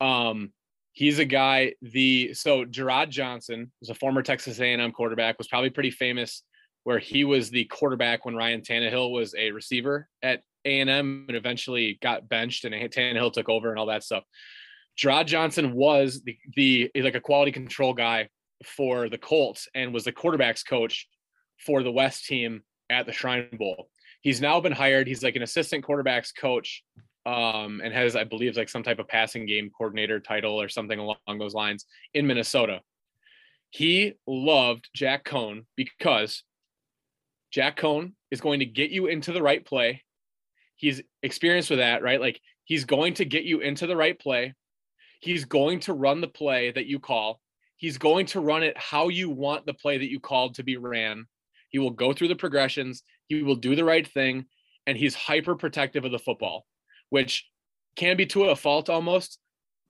[0.00, 0.52] Um,
[0.98, 5.70] he's a guy the so Jerrod Johnson was a former Texas A&M quarterback was probably
[5.70, 6.42] pretty famous
[6.82, 11.98] where he was the quarterback when Ryan Tannehill was a receiver at A&M and eventually
[12.02, 14.24] got benched and Tannehill took over and all that stuff.
[14.98, 18.28] Jerrod Johnson was the, the like a quality control guy
[18.64, 21.06] for the Colts and was the quarterbacks coach
[21.64, 23.88] for the West team at the Shrine Bowl.
[24.22, 25.06] He's now been hired.
[25.06, 26.82] He's like an assistant quarterbacks coach
[27.24, 30.98] um, and has, I believe, like some type of passing game coordinator title or something
[30.98, 32.80] along those lines in Minnesota.
[33.70, 36.42] He loved Jack Coan because
[37.52, 40.02] Jack Coan is going to get you into the right play.
[40.78, 42.20] He's experienced with that, right?
[42.20, 44.54] Like he's going to get you into the right play.
[45.20, 47.40] He's going to run the play that you call.
[47.76, 50.76] He's going to run it how you want the play that you called to be
[50.76, 51.26] ran.
[51.70, 53.02] He will go through the progressions.
[53.26, 54.46] He will do the right thing.
[54.86, 56.64] And he's hyper protective of the football,
[57.10, 57.44] which
[57.96, 59.38] can be to a fault almost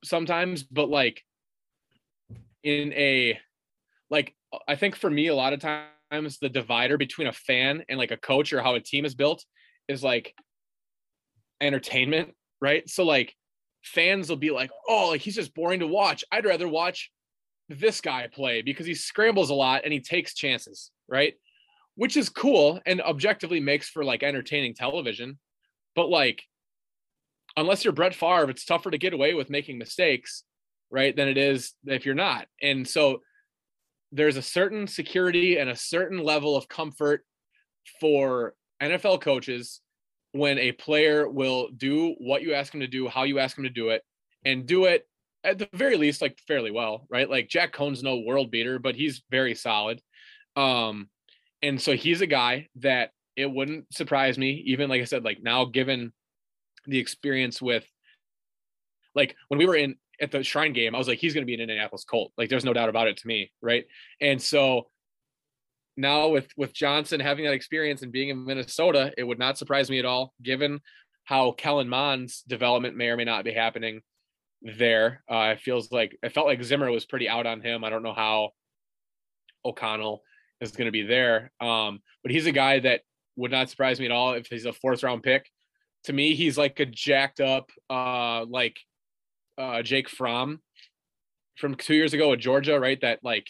[0.02, 1.22] sometimes, but like
[2.64, 3.38] in a,
[4.10, 4.34] like,
[4.66, 8.10] I think for me, a lot of times the divider between a fan and like
[8.10, 9.44] a coach or how a team is built
[9.88, 10.34] is like
[11.60, 12.88] entertainment, right?
[12.88, 13.34] So, like,
[13.82, 16.24] fans will be like, oh, like he's just boring to watch.
[16.30, 17.10] I'd rather watch
[17.68, 21.34] this guy play because he scrambles a lot and he takes chances, right?
[21.96, 25.38] Which is cool and objectively makes for like entertaining television.
[25.94, 26.42] But like,
[27.56, 30.44] unless you're Brett Favre, it's tougher to get away with making mistakes,
[30.90, 31.14] right?
[31.14, 32.46] Than it is if you're not.
[32.62, 33.20] And so
[34.12, 37.24] there's a certain security and a certain level of comfort
[38.00, 39.80] for NFL coaches
[40.38, 43.64] when a player will do what you ask him to do, how you ask him
[43.64, 44.02] to do it,
[44.44, 45.06] and do it
[45.44, 47.28] at the very least like fairly well, right?
[47.28, 50.00] Like Jack Coan's no world beater, but he's very solid.
[50.56, 51.08] Um,
[51.62, 55.42] and so he's a guy that it wouldn't surprise me, even like I said, like
[55.42, 56.12] now given
[56.86, 57.84] the experience with
[59.14, 61.46] like when we were in at the Shrine game, I was like, he's going to
[61.46, 62.32] be an Indianapolis Colt.
[62.36, 63.84] Like, there's no doubt about it to me, right?
[64.20, 64.88] And so
[65.98, 69.90] now with with Johnson having that experience and being in Minnesota, it would not surprise
[69.90, 70.80] me at all, given
[71.24, 74.00] how Kellen Mond's development may or may not be happening
[74.62, 75.22] there.
[75.30, 77.82] Uh, it feels like it felt like Zimmer was pretty out on him.
[77.82, 78.50] I don't know how
[79.64, 80.22] O'Connell
[80.60, 83.00] is going to be there, um, but he's a guy that
[83.36, 85.50] would not surprise me at all if he's a fourth round pick.
[86.04, 88.78] To me, he's like a jacked up, uh, like
[89.58, 90.60] uh, Jake Fromm
[91.56, 93.00] from two years ago at Georgia, right?
[93.00, 93.48] That like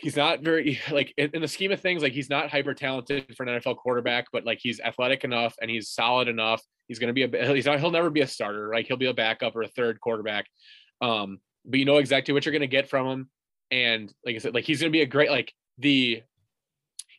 [0.00, 3.44] he's not very like in, the scheme of things like he's not hyper talented for
[3.44, 6.62] an NFL quarterback but like he's athletic enough and he's solid enough.
[6.88, 8.86] He's going to be a he's not he'll never be a starter right?
[8.86, 10.46] He'll be a backup or a third quarterback.
[11.00, 13.30] Um but you know exactly what you're going to get from him.
[13.70, 16.22] And like I said like he's going to be a great like the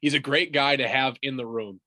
[0.02, 1.80] he's a great guy to have in the room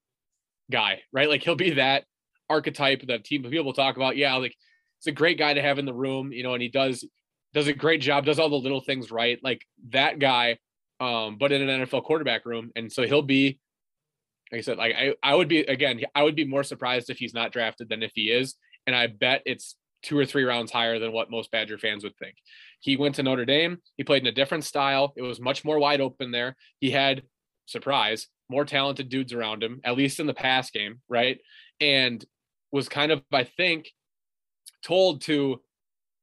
[0.70, 1.28] guy right?
[1.28, 2.04] Like he'll be that
[2.50, 4.54] archetype that team people talk about yeah like
[4.98, 7.04] it's a great guy to have in the room you know and he does
[7.54, 9.38] does a great job, does all the little things right.
[9.42, 10.58] Like that guy,
[11.00, 12.70] um, but in an NFL quarterback room.
[12.76, 13.60] And so he'll be,
[14.52, 17.18] like I said, like I, I would be again, I would be more surprised if
[17.18, 18.56] he's not drafted than if he is.
[18.86, 22.16] And I bet it's two or three rounds higher than what most Badger fans would
[22.18, 22.34] think.
[22.80, 23.78] He went to Notre Dame.
[23.96, 25.14] He played in a different style.
[25.16, 26.56] It was much more wide open there.
[26.80, 27.22] He had
[27.66, 31.38] surprise, more talented dudes around him, at least in the pass game, right?
[31.80, 32.22] And
[32.70, 33.88] was kind of, I think,
[34.84, 35.62] told to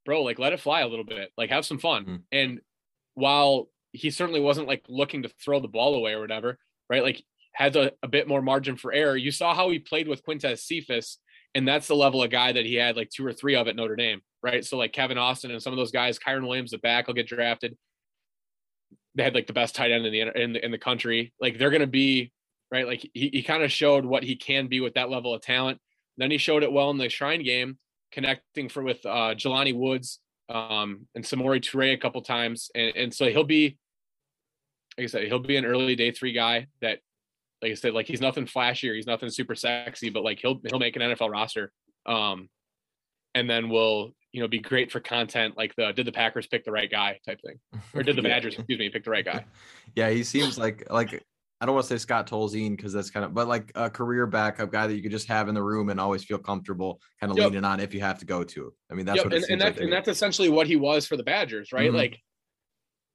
[0.05, 2.03] bro, like let it fly a little bit, like have some fun.
[2.03, 2.15] Mm-hmm.
[2.31, 2.61] And
[3.15, 6.57] while he certainly wasn't like looking to throw the ball away or whatever,
[6.89, 7.03] right?
[7.03, 9.17] Like had a, a bit more margin for error.
[9.17, 11.17] You saw how he played with Quintez Cephus,
[11.53, 13.75] and that's the level of guy that he had like two or three of at
[13.75, 14.63] Notre Dame, right?
[14.63, 17.27] So like Kevin Austin and some of those guys, Kyren Williams, the back will get
[17.27, 17.77] drafted.
[19.15, 21.33] They had like the best tight end in the in the, in the country.
[21.41, 22.31] Like they're gonna be
[22.71, 22.87] right.
[22.87, 25.79] Like he, he kind of showed what he can be with that level of talent.
[26.17, 27.77] Then he showed it well in the Shrine game
[28.11, 30.19] connecting for with uh, Jelani Woods
[30.49, 33.77] um, and Samori Toure a couple times, and, and so he'll be,
[34.97, 36.99] like I said, he'll be an early day three guy that,
[37.61, 40.59] like I said, like he's nothing flashy or he's nothing super sexy, but like he'll
[40.67, 41.71] he'll make an NFL roster,
[42.05, 42.49] um,
[43.35, 46.63] and then we'll you know be great for content like the did the Packers pick
[46.63, 47.59] the right guy type thing,
[47.93, 49.45] or did the Badgers excuse me pick the right guy?
[49.93, 51.21] Yeah, he seems like like
[51.61, 54.25] I don't want to say Scott Tolzien because that's kind of, but like a career
[54.25, 57.31] backup guy that you could just have in the room and always feel comfortable, kind
[57.31, 57.51] of yep.
[57.51, 58.73] leaning on if you have to go to.
[58.91, 59.25] I mean, that's yep.
[59.25, 61.89] what and, and, that's, like and that's essentially what he was for the Badgers, right?
[61.89, 61.97] Mm-hmm.
[61.97, 62.19] Like,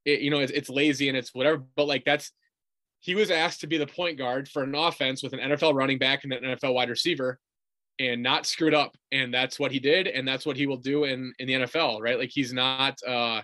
[0.05, 2.31] it, you know, it's, it's lazy and it's whatever, but like that's
[3.01, 5.97] he was asked to be the point guard for an offense with an NFL running
[5.97, 7.39] back and an NFL wide receiver,
[7.99, 11.03] and not screwed up, and that's what he did, and that's what he will do
[11.03, 12.17] in in the NFL, right?
[12.17, 13.41] Like he's not uh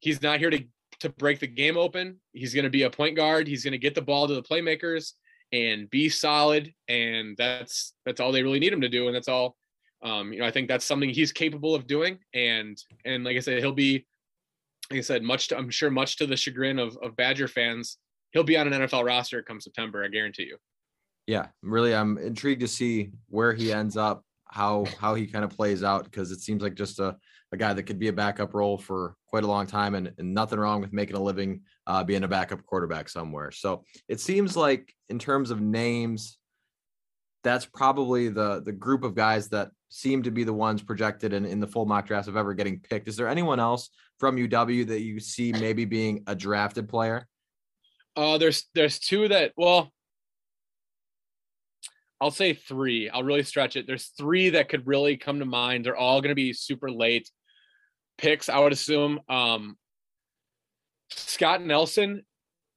[0.00, 0.64] he's not here to
[1.00, 2.20] to break the game open.
[2.32, 3.46] He's going to be a point guard.
[3.46, 5.12] He's going to get the ball to the playmakers
[5.52, 6.72] and be solid.
[6.88, 9.06] And that's that's all they really need him to do.
[9.06, 9.56] And that's all.
[10.02, 12.18] Um, you know, I think that's something he's capable of doing.
[12.34, 14.06] And and like I said, he'll be,
[14.90, 17.98] like I said, much to, I'm sure much to the chagrin of of Badger fans,
[18.32, 20.04] he'll be on an NFL roster come September.
[20.04, 20.56] I guarantee you.
[21.26, 25.50] Yeah, really, I'm intrigued to see where he ends up, how how he kind of
[25.50, 27.16] plays out because it seems like just a
[27.52, 30.34] a guy that could be a backup role for quite a long time and, and
[30.34, 33.50] nothing wrong with making a living uh, being a backup quarterback somewhere.
[33.50, 36.38] So it seems like in terms of names,
[37.44, 41.46] that's probably the the group of guys that seem to be the ones projected in,
[41.46, 43.08] in the full mock drafts of ever getting picked.
[43.08, 43.88] Is there anyone else
[44.18, 47.26] from UW that you see maybe being a drafted player?
[48.16, 49.92] Uh, there's there's two that well,
[52.20, 53.08] I'll say three.
[53.08, 53.86] I'll really stretch it.
[53.86, 55.84] There's three that could really come to mind.
[55.84, 57.30] They're all going to be super late
[58.18, 59.20] picks, I would assume.
[59.28, 59.76] Um,
[61.10, 62.24] Scott Nelson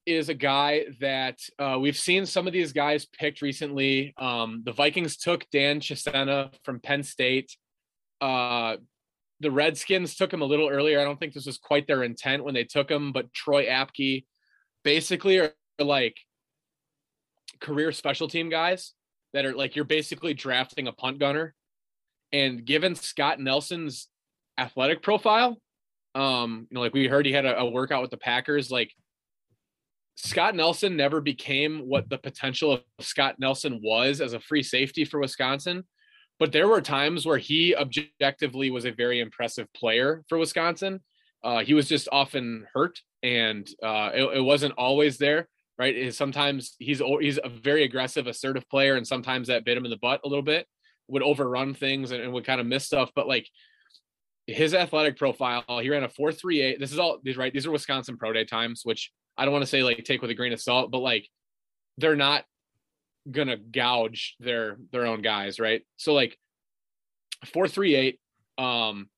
[0.06, 4.14] is a guy that uh, we've seen some of these guys picked recently.
[4.18, 7.56] Um, the Vikings took Dan Chisena from Penn State.
[8.20, 8.78] Uh,
[9.40, 11.00] the Redskins took him a little earlier.
[11.00, 14.26] I don't think this was quite their intent when they took him, but Troy Apke
[14.84, 16.16] basically are like
[17.60, 18.94] career special team guys
[19.34, 21.56] that are like you're basically drafting a punt gunner.
[22.32, 24.08] And given Scott Nelson's
[24.62, 25.58] athletic profile,
[26.16, 28.92] um, you know, like we heard he had a, a workout with the Packers, like
[30.16, 35.06] Scott Nelson never became what the potential of Scott Nelson was as a free safety
[35.06, 35.84] for Wisconsin.
[36.40, 41.00] But there were times where he objectively was a very impressive player for Wisconsin.
[41.44, 45.48] Uh, he was just often hurt, and uh, it, it, wasn't always there.
[45.78, 45.96] Right?
[45.96, 49.92] Is sometimes he's he's a very aggressive, assertive player, and sometimes that bit him in
[49.92, 50.68] the butt a little bit.
[51.08, 53.12] Would overrun things and, and would kind of miss stuff.
[53.16, 53.48] But like
[54.48, 56.80] his athletic profile, he ran a four three eight.
[56.80, 57.54] This is all these right.
[57.54, 60.32] These are Wisconsin pro day times, which I don't want to say like take with
[60.32, 61.28] a grain of salt, but like
[61.98, 62.46] they're not
[63.30, 65.84] gonna gouge their their own guys, right?
[65.98, 66.38] So like
[67.46, 68.20] four three eight,
[68.58, 69.10] um,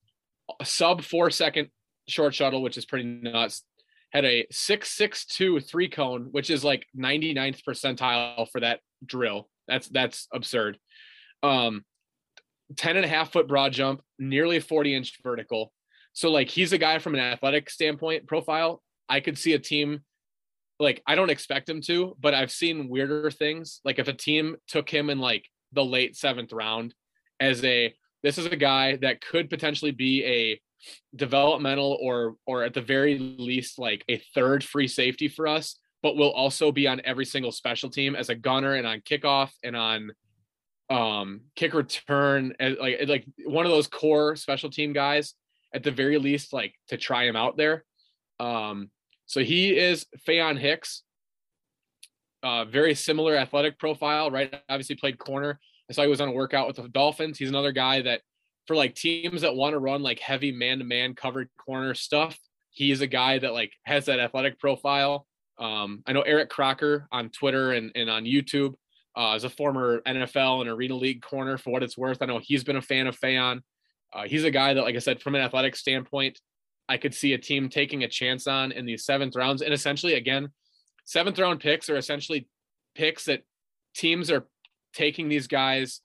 [0.62, 1.68] sub four second
[2.08, 3.64] short shuttle, which is pretty nuts.
[4.12, 9.48] Had a six six two three cone, which is like 99th percentile for that drill.
[9.66, 10.78] That's that's absurd.
[11.42, 11.84] Um,
[12.76, 15.72] 10 and a half foot broad jump, nearly 40 inch vertical.
[16.12, 18.82] So like he's a guy from an athletic standpoint profile.
[19.08, 20.00] I could see a team
[20.80, 23.80] like I don't expect him to, but I've seen weirder things.
[23.84, 26.94] Like if a team took him in like the late seventh round
[27.40, 30.60] as a this is a guy that could potentially be a
[31.14, 36.16] developmental or or at the very least like a third free safety for us, but
[36.16, 39.76] will also be on every single special team as a gunner and on kickoff and
[39.76, 40.10] on
[40.90, 45.34] um kick return like like one of those core special team guys
[45.74, 47.84] at the very least like to try him out there
[48.38, 48.90] um
[49.26, 51.02] so he is Faion Hicks.
[52.42, 54.54] Uh, very similar athletic profile, right?
[54.68, 55.58] Obviously played corner.
[55.88, 57.38] I saw he was on a workout with the Dolphins.
[57.38, 58.20] He's another guy that
[58.66, 62.38] for like teams that want to run like heavy man-to-man covered corner stuff,
[62.70, 65.26] he's a guy that like has that athletic profile.
[65.58, 68.74] Um, I know Eric Crocker on Twitter and, and on YouTube
[69.16, 72.18] uh, as a former NFL and Arena League corner for what it's worth.
[72.20, 73.60] I know he's been a fan of Faion.
[74.12, 76.40] Uh, he's a guy that, like I said, from an athletic standpoint,
[76.88, 79.62] I could see a team taking a chance on in these seventh rounds.
[79.62, 80.48] And essentially, again,
[81.04, 82.48] seventh round picks are essentially
[82.94, 83.42] picks that
[83.94, 84.46] teams are
[84.92, 86.00] taking these guys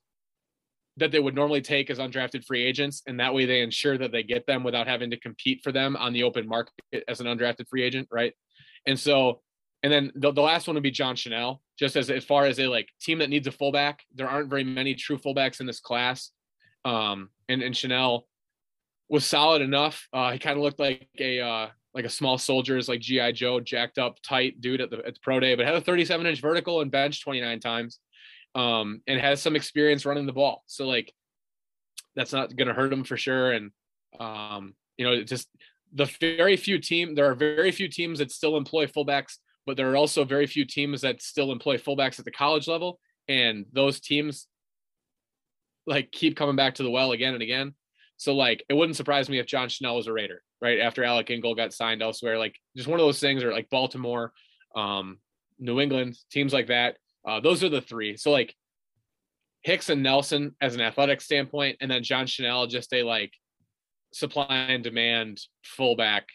[0.98, 3.02] that they would normally take as undrafted free agents.
[3.08, 5.96] And that way they ensure that they get them without having to compete for them
[5.96, 6.74] on the open market
[7.08, 8.08] as an undrafted free agent.
[8.12, 8.34] Right.
[8.86, 9.42] And so,
[9.82, 12.60] and then the, the last one would be John Chenal, just as, as far as
[12.60, 14.04] a like team that needs a fullback.
[14.14, 16.32] There aren't very many true fullbacks in this class.
[16.84, 18.24] Um, and, and Chenal,
[19.10, 20.08] was solid enough.
[20.14, 23.60] Uh, he kind of looked like a uh, like a small soldier's like GI Joe,
[23.60, 26.42] jacked up, tight dude at the, at the pro day, but had a 37 inch
[26.42, 28.00] vertical and bench 29 times,
[28.56, 30.64] um, and has some experience running the ball.
[30.68, 31.12] So like,
[32.16, 33.52] that's not going to hurt him for sure.
[33.52, 33.72] And
[34.20, 35.48] um, you know, just
[35.92, 39.38] the very few team there are very few teams that still employ fullbacks,
[39.70, 43.00] but there are also very few teams that still employ fullbacks at the college level,
[43.28, 44.48] and those teams
[45.86, 47.76] like keep coming back to the well again and again.
[48.18, 50.80] So like it wouldn't surprise me if John Chenal was a Raider, right?
[50.80, 52.40] After Alec Ingold got signed elsewhere.
[52.40, 54.34] Like just one of those things, or like Baltimore,
[54.76, 55.20] um,
[55.60, 56.98] New England, teams like that.
[57.24, 58.18] Uh, those are the three.
[58.18, 58.56] So like
[59.62, 63.34] Hicks and Nelson as an athletic standpoint, and then John Chenal just a like
[64.14, 66.26] supply and demand fullback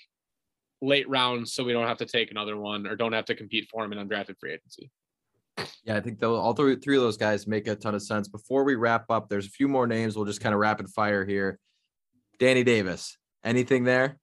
[0.82, 3.68] late rounds so we don't have to take another one or don't have to compete
[3.70, 4.90] for him in undrafted free agency.
[5.84, 8.28] Yeah, I think all three, three of those guys make a ton of sense.
[8.28, 10.16] Before we wrap up, there's a few more names.
[10.16, 11.58] We'll just kind of rapid fire here.
[12.38, 13.16] Danny Davis.
[13.44, 14.18] Anything there?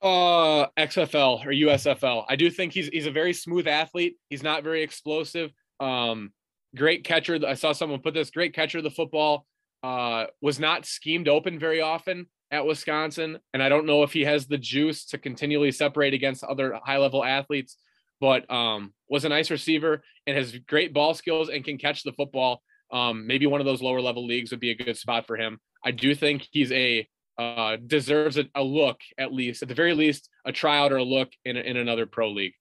[0.00, 2.24] Uh, XFL or USFL.
[2.28, 4.16] I do think he's he's a very smooth athlete.
[4.30, 5.52] He's not very explosive.
[5.78, 6.32] Um,
[6.74, 7.38] great catcher.
[7.46, 8.78] I saw someone put this great catcher.
[8.78, 9.46] Of the football
[9.82, 14.22] uh, was not schemed open very often at Wisconsin, and I don't know if he
[14.22, 17.78] has the juice to continually separate against other high level athletes.
[18.20, 22.12] But um, was a nice receiver and has great ball skills and can catch the
[22.12, 22.62] football.
[22.92, 25.58] Um, maybe one of those lower level leagues would be a good spot for him.
[25.84, 29.94] I do think he's a uh, deserves a, a, look at least, at the very
[29.94, 32.52] least, a tryout or a look in in another pro league.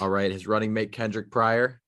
[0.00, 1.80] All right, his running mate Kendrick Pryor,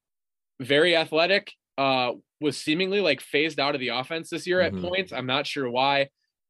[0.59, 4.78] very athletic, uh, was seemingly like phased out of the offense this year mm-hmm.
[4.78, 5.12] at points.
[5.12, 6.09] I'm not sure why.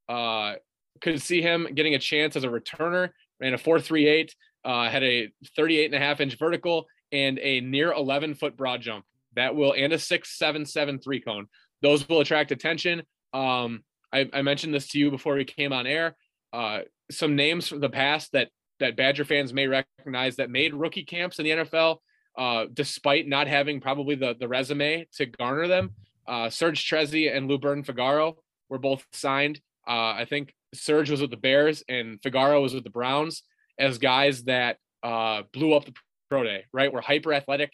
[0.09, 0.55] Uh,
[1.01, 3.11] could see him getting a chance as a returner.
[3.41, 4.31] Ran a 4.38,
[4.65, 8.81] uh, had a 38 and a half inch vertical and a near 11 foot broad
[8.81, 9.05] jump.
[9.37, 11.47] That will and a six seven seven three cone.
[11.83, 13.03] Those will attract attention.
[13.33, 13.83] Um,
[14.13, 16.17] I, I mentioned this to you before we came on air.
[16.53, 16.81] Uh,
[17.11, 21.39] some names from the past that that Badger fans may recognize that made rookie camps
[21.39, 21.99] in the NFL,
[22.37, 25.91] uh, despite not having probably the the resume to garner them.
[26.27, 28.37] Uh, Serge Trezy and Lou Lubern Figaro
[28.69, 29.61] were both signed.
[29.87, 33.43] Uh, I think Serge was with the Bears and Figaro was with the Browns
[33.79, 35.93] as guys that uh, blew up the
[36.31, 36.93] pro day, right?
[36.93, 37.73] We're hyper athletic,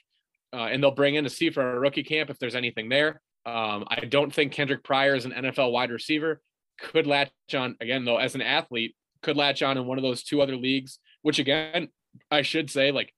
[0.52, 3.20] uh, and they'll bring in to see for a rookie camp if there's anything there.
[3.46, 6.40] Um, I don't think Kendrick Pryor is an NFL wide receiver.
[6.78, 8.94] Could latch on again though as an athlete.
[9.22, 11.88] Could latch on in one of those two other leagues, which again
[12.30, 13.14] I should say like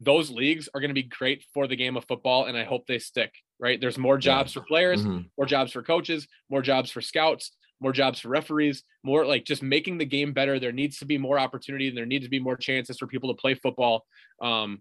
[0.00, 2.86] those leagues are going to be great for the game of football, and I hope
[2.86, 3.32] they stick.
[3.60, 3.80] Right?
[3.80, 4.60] There's more jobs yeah.
[4.60, 5.22] for players, mm-hmm.
[5.38, 7.52] more jobs for coaches, more jobs for scouts,
[7.82, 10.58] more jobs for referees, more like just making the game better.
[10.58, 13.34] There needs to be more opportunity, and there needs to be more chances for people
[13.34, 14.06] to play football.
[14.40, 14.80] Um,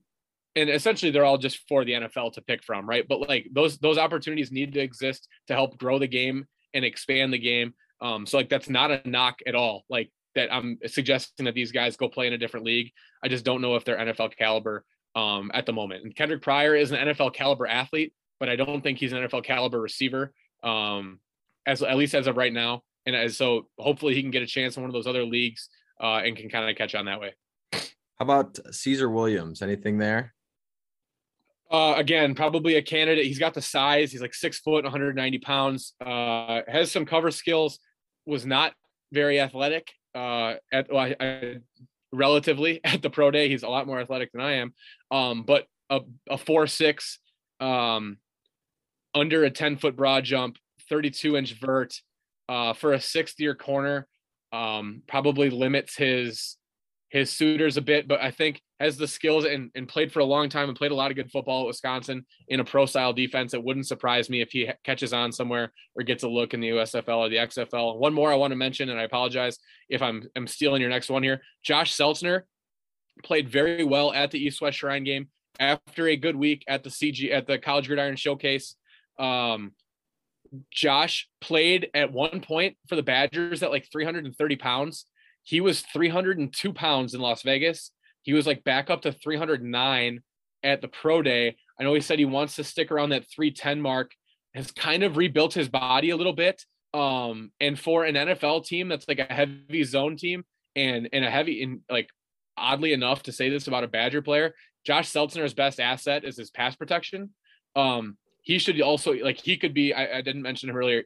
[0.55, 3.07] and essentially they're all just for the NFL to pick from, right?
[3.07, 7.33] But like those those opportunities need to exist to help grow the game and expand
[7.33, 7.73] the game.
[8.01, 9.83] Um, so like that's not a knock at all.
[9.89, 12.91] Like that I'm suggesting that these guys go play in a different league.
[13.23, 14.83] I just don't know if they're NFL caliber
[15.15, 16.03] um, at the moment.
[16.03, 19.43] And Kendrick Pryor is an NFL caliber athlete, but I don't think he's an NFL
[19.43, 20.33] caliber receiver,
[20.63, 21.19] um,
[21.65, 22.83] as at least as of right now.
[23.05, 25.69] And so hopefully he can get a chance in one of those other leagues
[26.01, 27.33] uh, and can kind of catch on that way.
[27.73, 29.61] How about Caesar Williams?
[29.61, 30.33] Anything there?
[31.71, 33.25] Uh, again, probably a candidate.
[33.25, 34.11] He's got the size.
[34.11, 35.93] He's like six foot, 190 pounds.
[36.05, 37.79] Uh, has some cover skills.
[38.25, 38.73] Was not
[39.11, 39.87] very athletic.
[40.13, 41.57] Uh, at well, I, I,
[42.11, 44.73] relatively at the pro day, he's a lot more athletic than I am.
[45.09, 47.19] Um, but a, a four six,
[47.59, 48.17] um,
[49.15, 50.57] under a 10 foot broad jump,
[50.89, 52.01] 32 inch vert,
[52.49, 54.07] uh, for a sixth year corner,
[54.51, 56.57] um, probably limits his
[57.11, 60.25] his suitors a bit, but I think has the skills and, and played for a
[60.25, 63.11] long time and played a lot of good football at Wisconsin in a pro style
[63.11, 63.53] defense.
[63.53, 66.69] It wouldn't surprise me if he catches on somewhere or gets a look in the
[66.69, 67.99] USFL or the XFL.
[67.99, 71.09] One more I want to mention, and I apologize if I'm, I'm stealing your next
[71.09, 71.41] one here.
[71.61, 72.43] Josh Seltzner
[73.23, 75.27] played very well at the East West Shrine game
[75.59, 78.77] after a good week at the CG at the College Gridiron Showcase.
[79.19, 79.73] Um,
[80.71, 85.05] Josh played at one point for the Badgers at like 330 pounds
[85.43, 87.91] he was 302 pounds in Las Vegas.
[88.23, 90.21] He was like back up to 309
[90.63, 91.55] at the pro day.
[91.79, 94.11] I know he said he wants to stick around that 310 mark,
[94.53, 96.63] has kind of rebuilt his body a little bit.
[96.93, 100.43] Um, and for an NFL team that's like a heavy zone team
[100.75, 102.09] and and a heavy in like
[102.57, 104.53] oddly enough to say this about a Badger player,
[104.85, 107.31] Josh Seltzner's best asset is his pass protection.
[107.75, 109.93] Um, he should also like he could be.
[109.93, 111.03] I, I, didn't mention him earlier.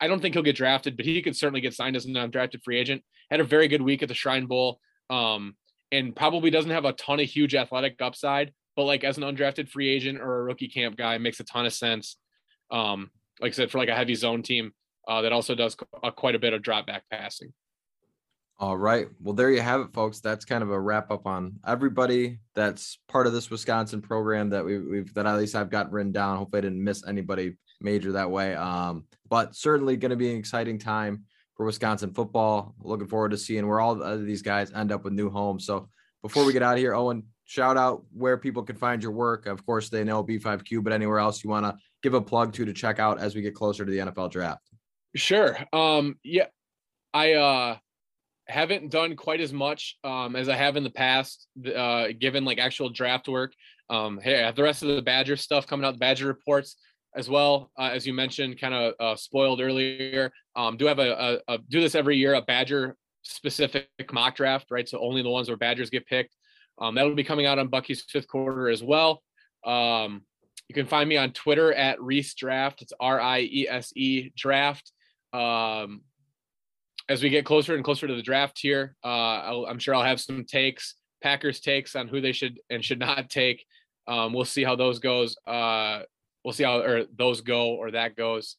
[0.00, 2.62] I don't think he'll get drafted, but he could certainly get signed as an undrafted
[2.62, 3.02] free agent
[3.32, 5.56] had a very good week at the Shrine Bowl, um,
[5.90, 9.70] and probably doesn't have a ton of huge athletic upside, but like as an undrafted
[9.70, 12.18] free agent or a rookie camp guy, makes a ton of sense.
[12.70, 13.10] Um,
[13.40, 14.72] like I said, for like a heavy zone team
[15.08, 17.54] uh, that also does uh, quite a bit of drop back passing.
[18.62, 19.08] All right.
[19.20, 20.20] Well, there you have it, folks.
[20.20, 24.64] That's kind of a wrap up on everybody that's part of this Wisconsin program that
[24.64, 26.38] we, we've that at least I've got written down.
[26.38, 28.54] Hopefully, I didn't miss anybody major that way.
[28.54, 31.24] Um, but certainly going to be an exciting time
[31.56, 32.76] for Wisconsin football.
[32.78, 35.66] Looking forward to seeing where all these guys end up with new homes.
[35.66, 35.88] So
[36.22, 39.46] before we get out of here, Owen, shout out where people can find your work.
[39.46, 42.64] Of course, they know B5Q, but anywhere else you want to give a plug to
[42.64, 44.62] to check out as we get closer to the NFL draft.
[45.16, 45.58] Sure.
[45.72, 46.46] Um, yeah,
[47.12, 47.76] I uh,
[48.52, 52.58] haven't done quite as much um, as I have in the past, uh, given like
[52.58, 53.52] actual draft work.
[53.90, 56.76] Um, hey, the rest of the Badger stuff coming out, the Badger reports
[57.14, 57.70] as well.
[57.78, 61.58] Uh, as you mentioned kind of uh, spoiled earlier um, do have a, a, a,
[61.68, 64.88] do this every year a badger specific mock draft right?
[64.88, 66.34] So only the ones where badgers get picked.
[66.78, 69.22] Um, that'll be coming out on bucky's fifth quarter as well.
[69.64, 70.22] Um,
[70.68, 72.82] you can find me on twitter at riese draft.
[72.82, 74.92] It's r-i-e-s-e draft.
[75.32, 76.02] Um,
[77.08, 80.20] as we get closer and closer to the draft here uh, i'm sure i'll have
[80.20, 83.64] some takes packers takes on who they should and should not take
[84.08, 86.00] um, we'll see how those goes uh,
[86.44, 88.56] we'll see how or those go or that goes.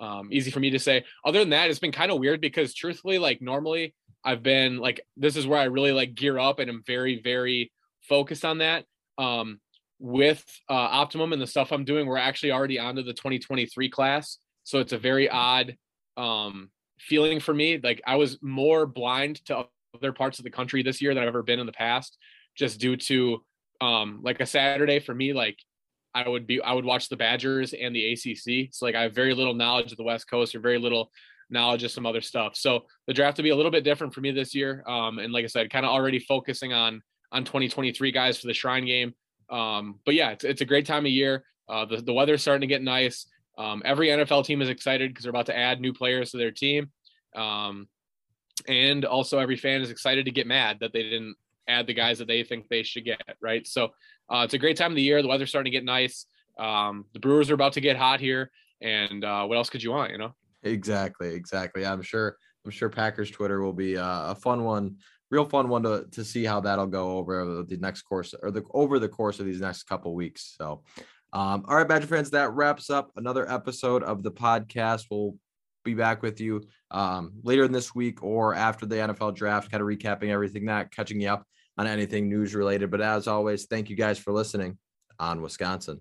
[0.00, 1.04] Um, easy for me to say.
[1.24, 5.00] Other than that, it's been kind of weird because truthfully, like normally I've been like
[5.16, 7.72] this is where I really like gear up and I'm very, very
[8.02, 8.84] focused on that.
[9.18, 9.60] Um,
[9.98, 14.38] with uh, Optimum and the stuff I'm doing, we're actually already onto the 2023 class.
[14.64, 15.76] So it's a very odd
[16.16, 16.70] um,
[17.08, 17.78] feeling for me.
[17.82, 21.28] Like I was more blind to other parts of the country this year than I've
[21.28, 22.16] ever been in the past,
[22.56, 23.42] just due to
[23.80, 25.58] um, like a Saturday for me, like
[26.14, 28.72] I would be I would watch the Badgers and the ACC.
[28.72, 31.10] So like I have very little knowledge of the West Coast or very little
[31.50, 32.56] knowledge of some other stuff.
[32.56, 34.82] So the draft will be a little bit different for me this year.
[34.86, 38.54] Um, and like I said, kind of already focusing on on 2023 guys for the
[38.54, 39.14] Shrine game.
[39.50, 41.44] Um, but yeah, it's, it's a great time of year.
[41.68, 43.26] Uh, the, the weather's starting to get nice.
[43.58, 46.50] Um, every NFL team is excited because they're about to add new players to their
[46.50, 46.90] team.
[47.34, 47.88] Um,
[48.68, 51.36] and also every fan is excited to get mad that they didn't
[51.68, 53.20] add the guys that they think they should get.
[53.40, 53.66] Right.
[53.66, 53.90] So
[54.28, 55.22] uh, it's a great time of the year.
[55.22, 56.26] The weather's starting to get nice.
[56.58, 58.50] Um, the Brewers are about to get hot here.
[58.80, 60.34] And uh, what else could you want, you know?
[60.62, 61.34] Exactly.
[61.34, 61.86] Exactly.
[61.86, 62.36] I'm sure.
[62.64, 64.98] I'm sure Packers Twitter will be uh, a fun one,
[65.30, 68.62] real fun one to to see how that'll go over the next course or the
[68.72, 70.54] over the course of these next couple weeks.
[70.56, 70.82] So,
[71.32, 75.06] um, all right, Badger fans, that wraps up another episode of the podcast.
[75.10, 75.36] We'll
[75.84, 79.80] be back with you um, later in this week or after the NFL draft, kind
[79.80, 81.46] of recapping everything that, catching you up
[81.78, 82.90] on anything news related.
[82.90, 84.78] But as always, thank you guys for listening
[85.18, 86.00] on Wisconsin.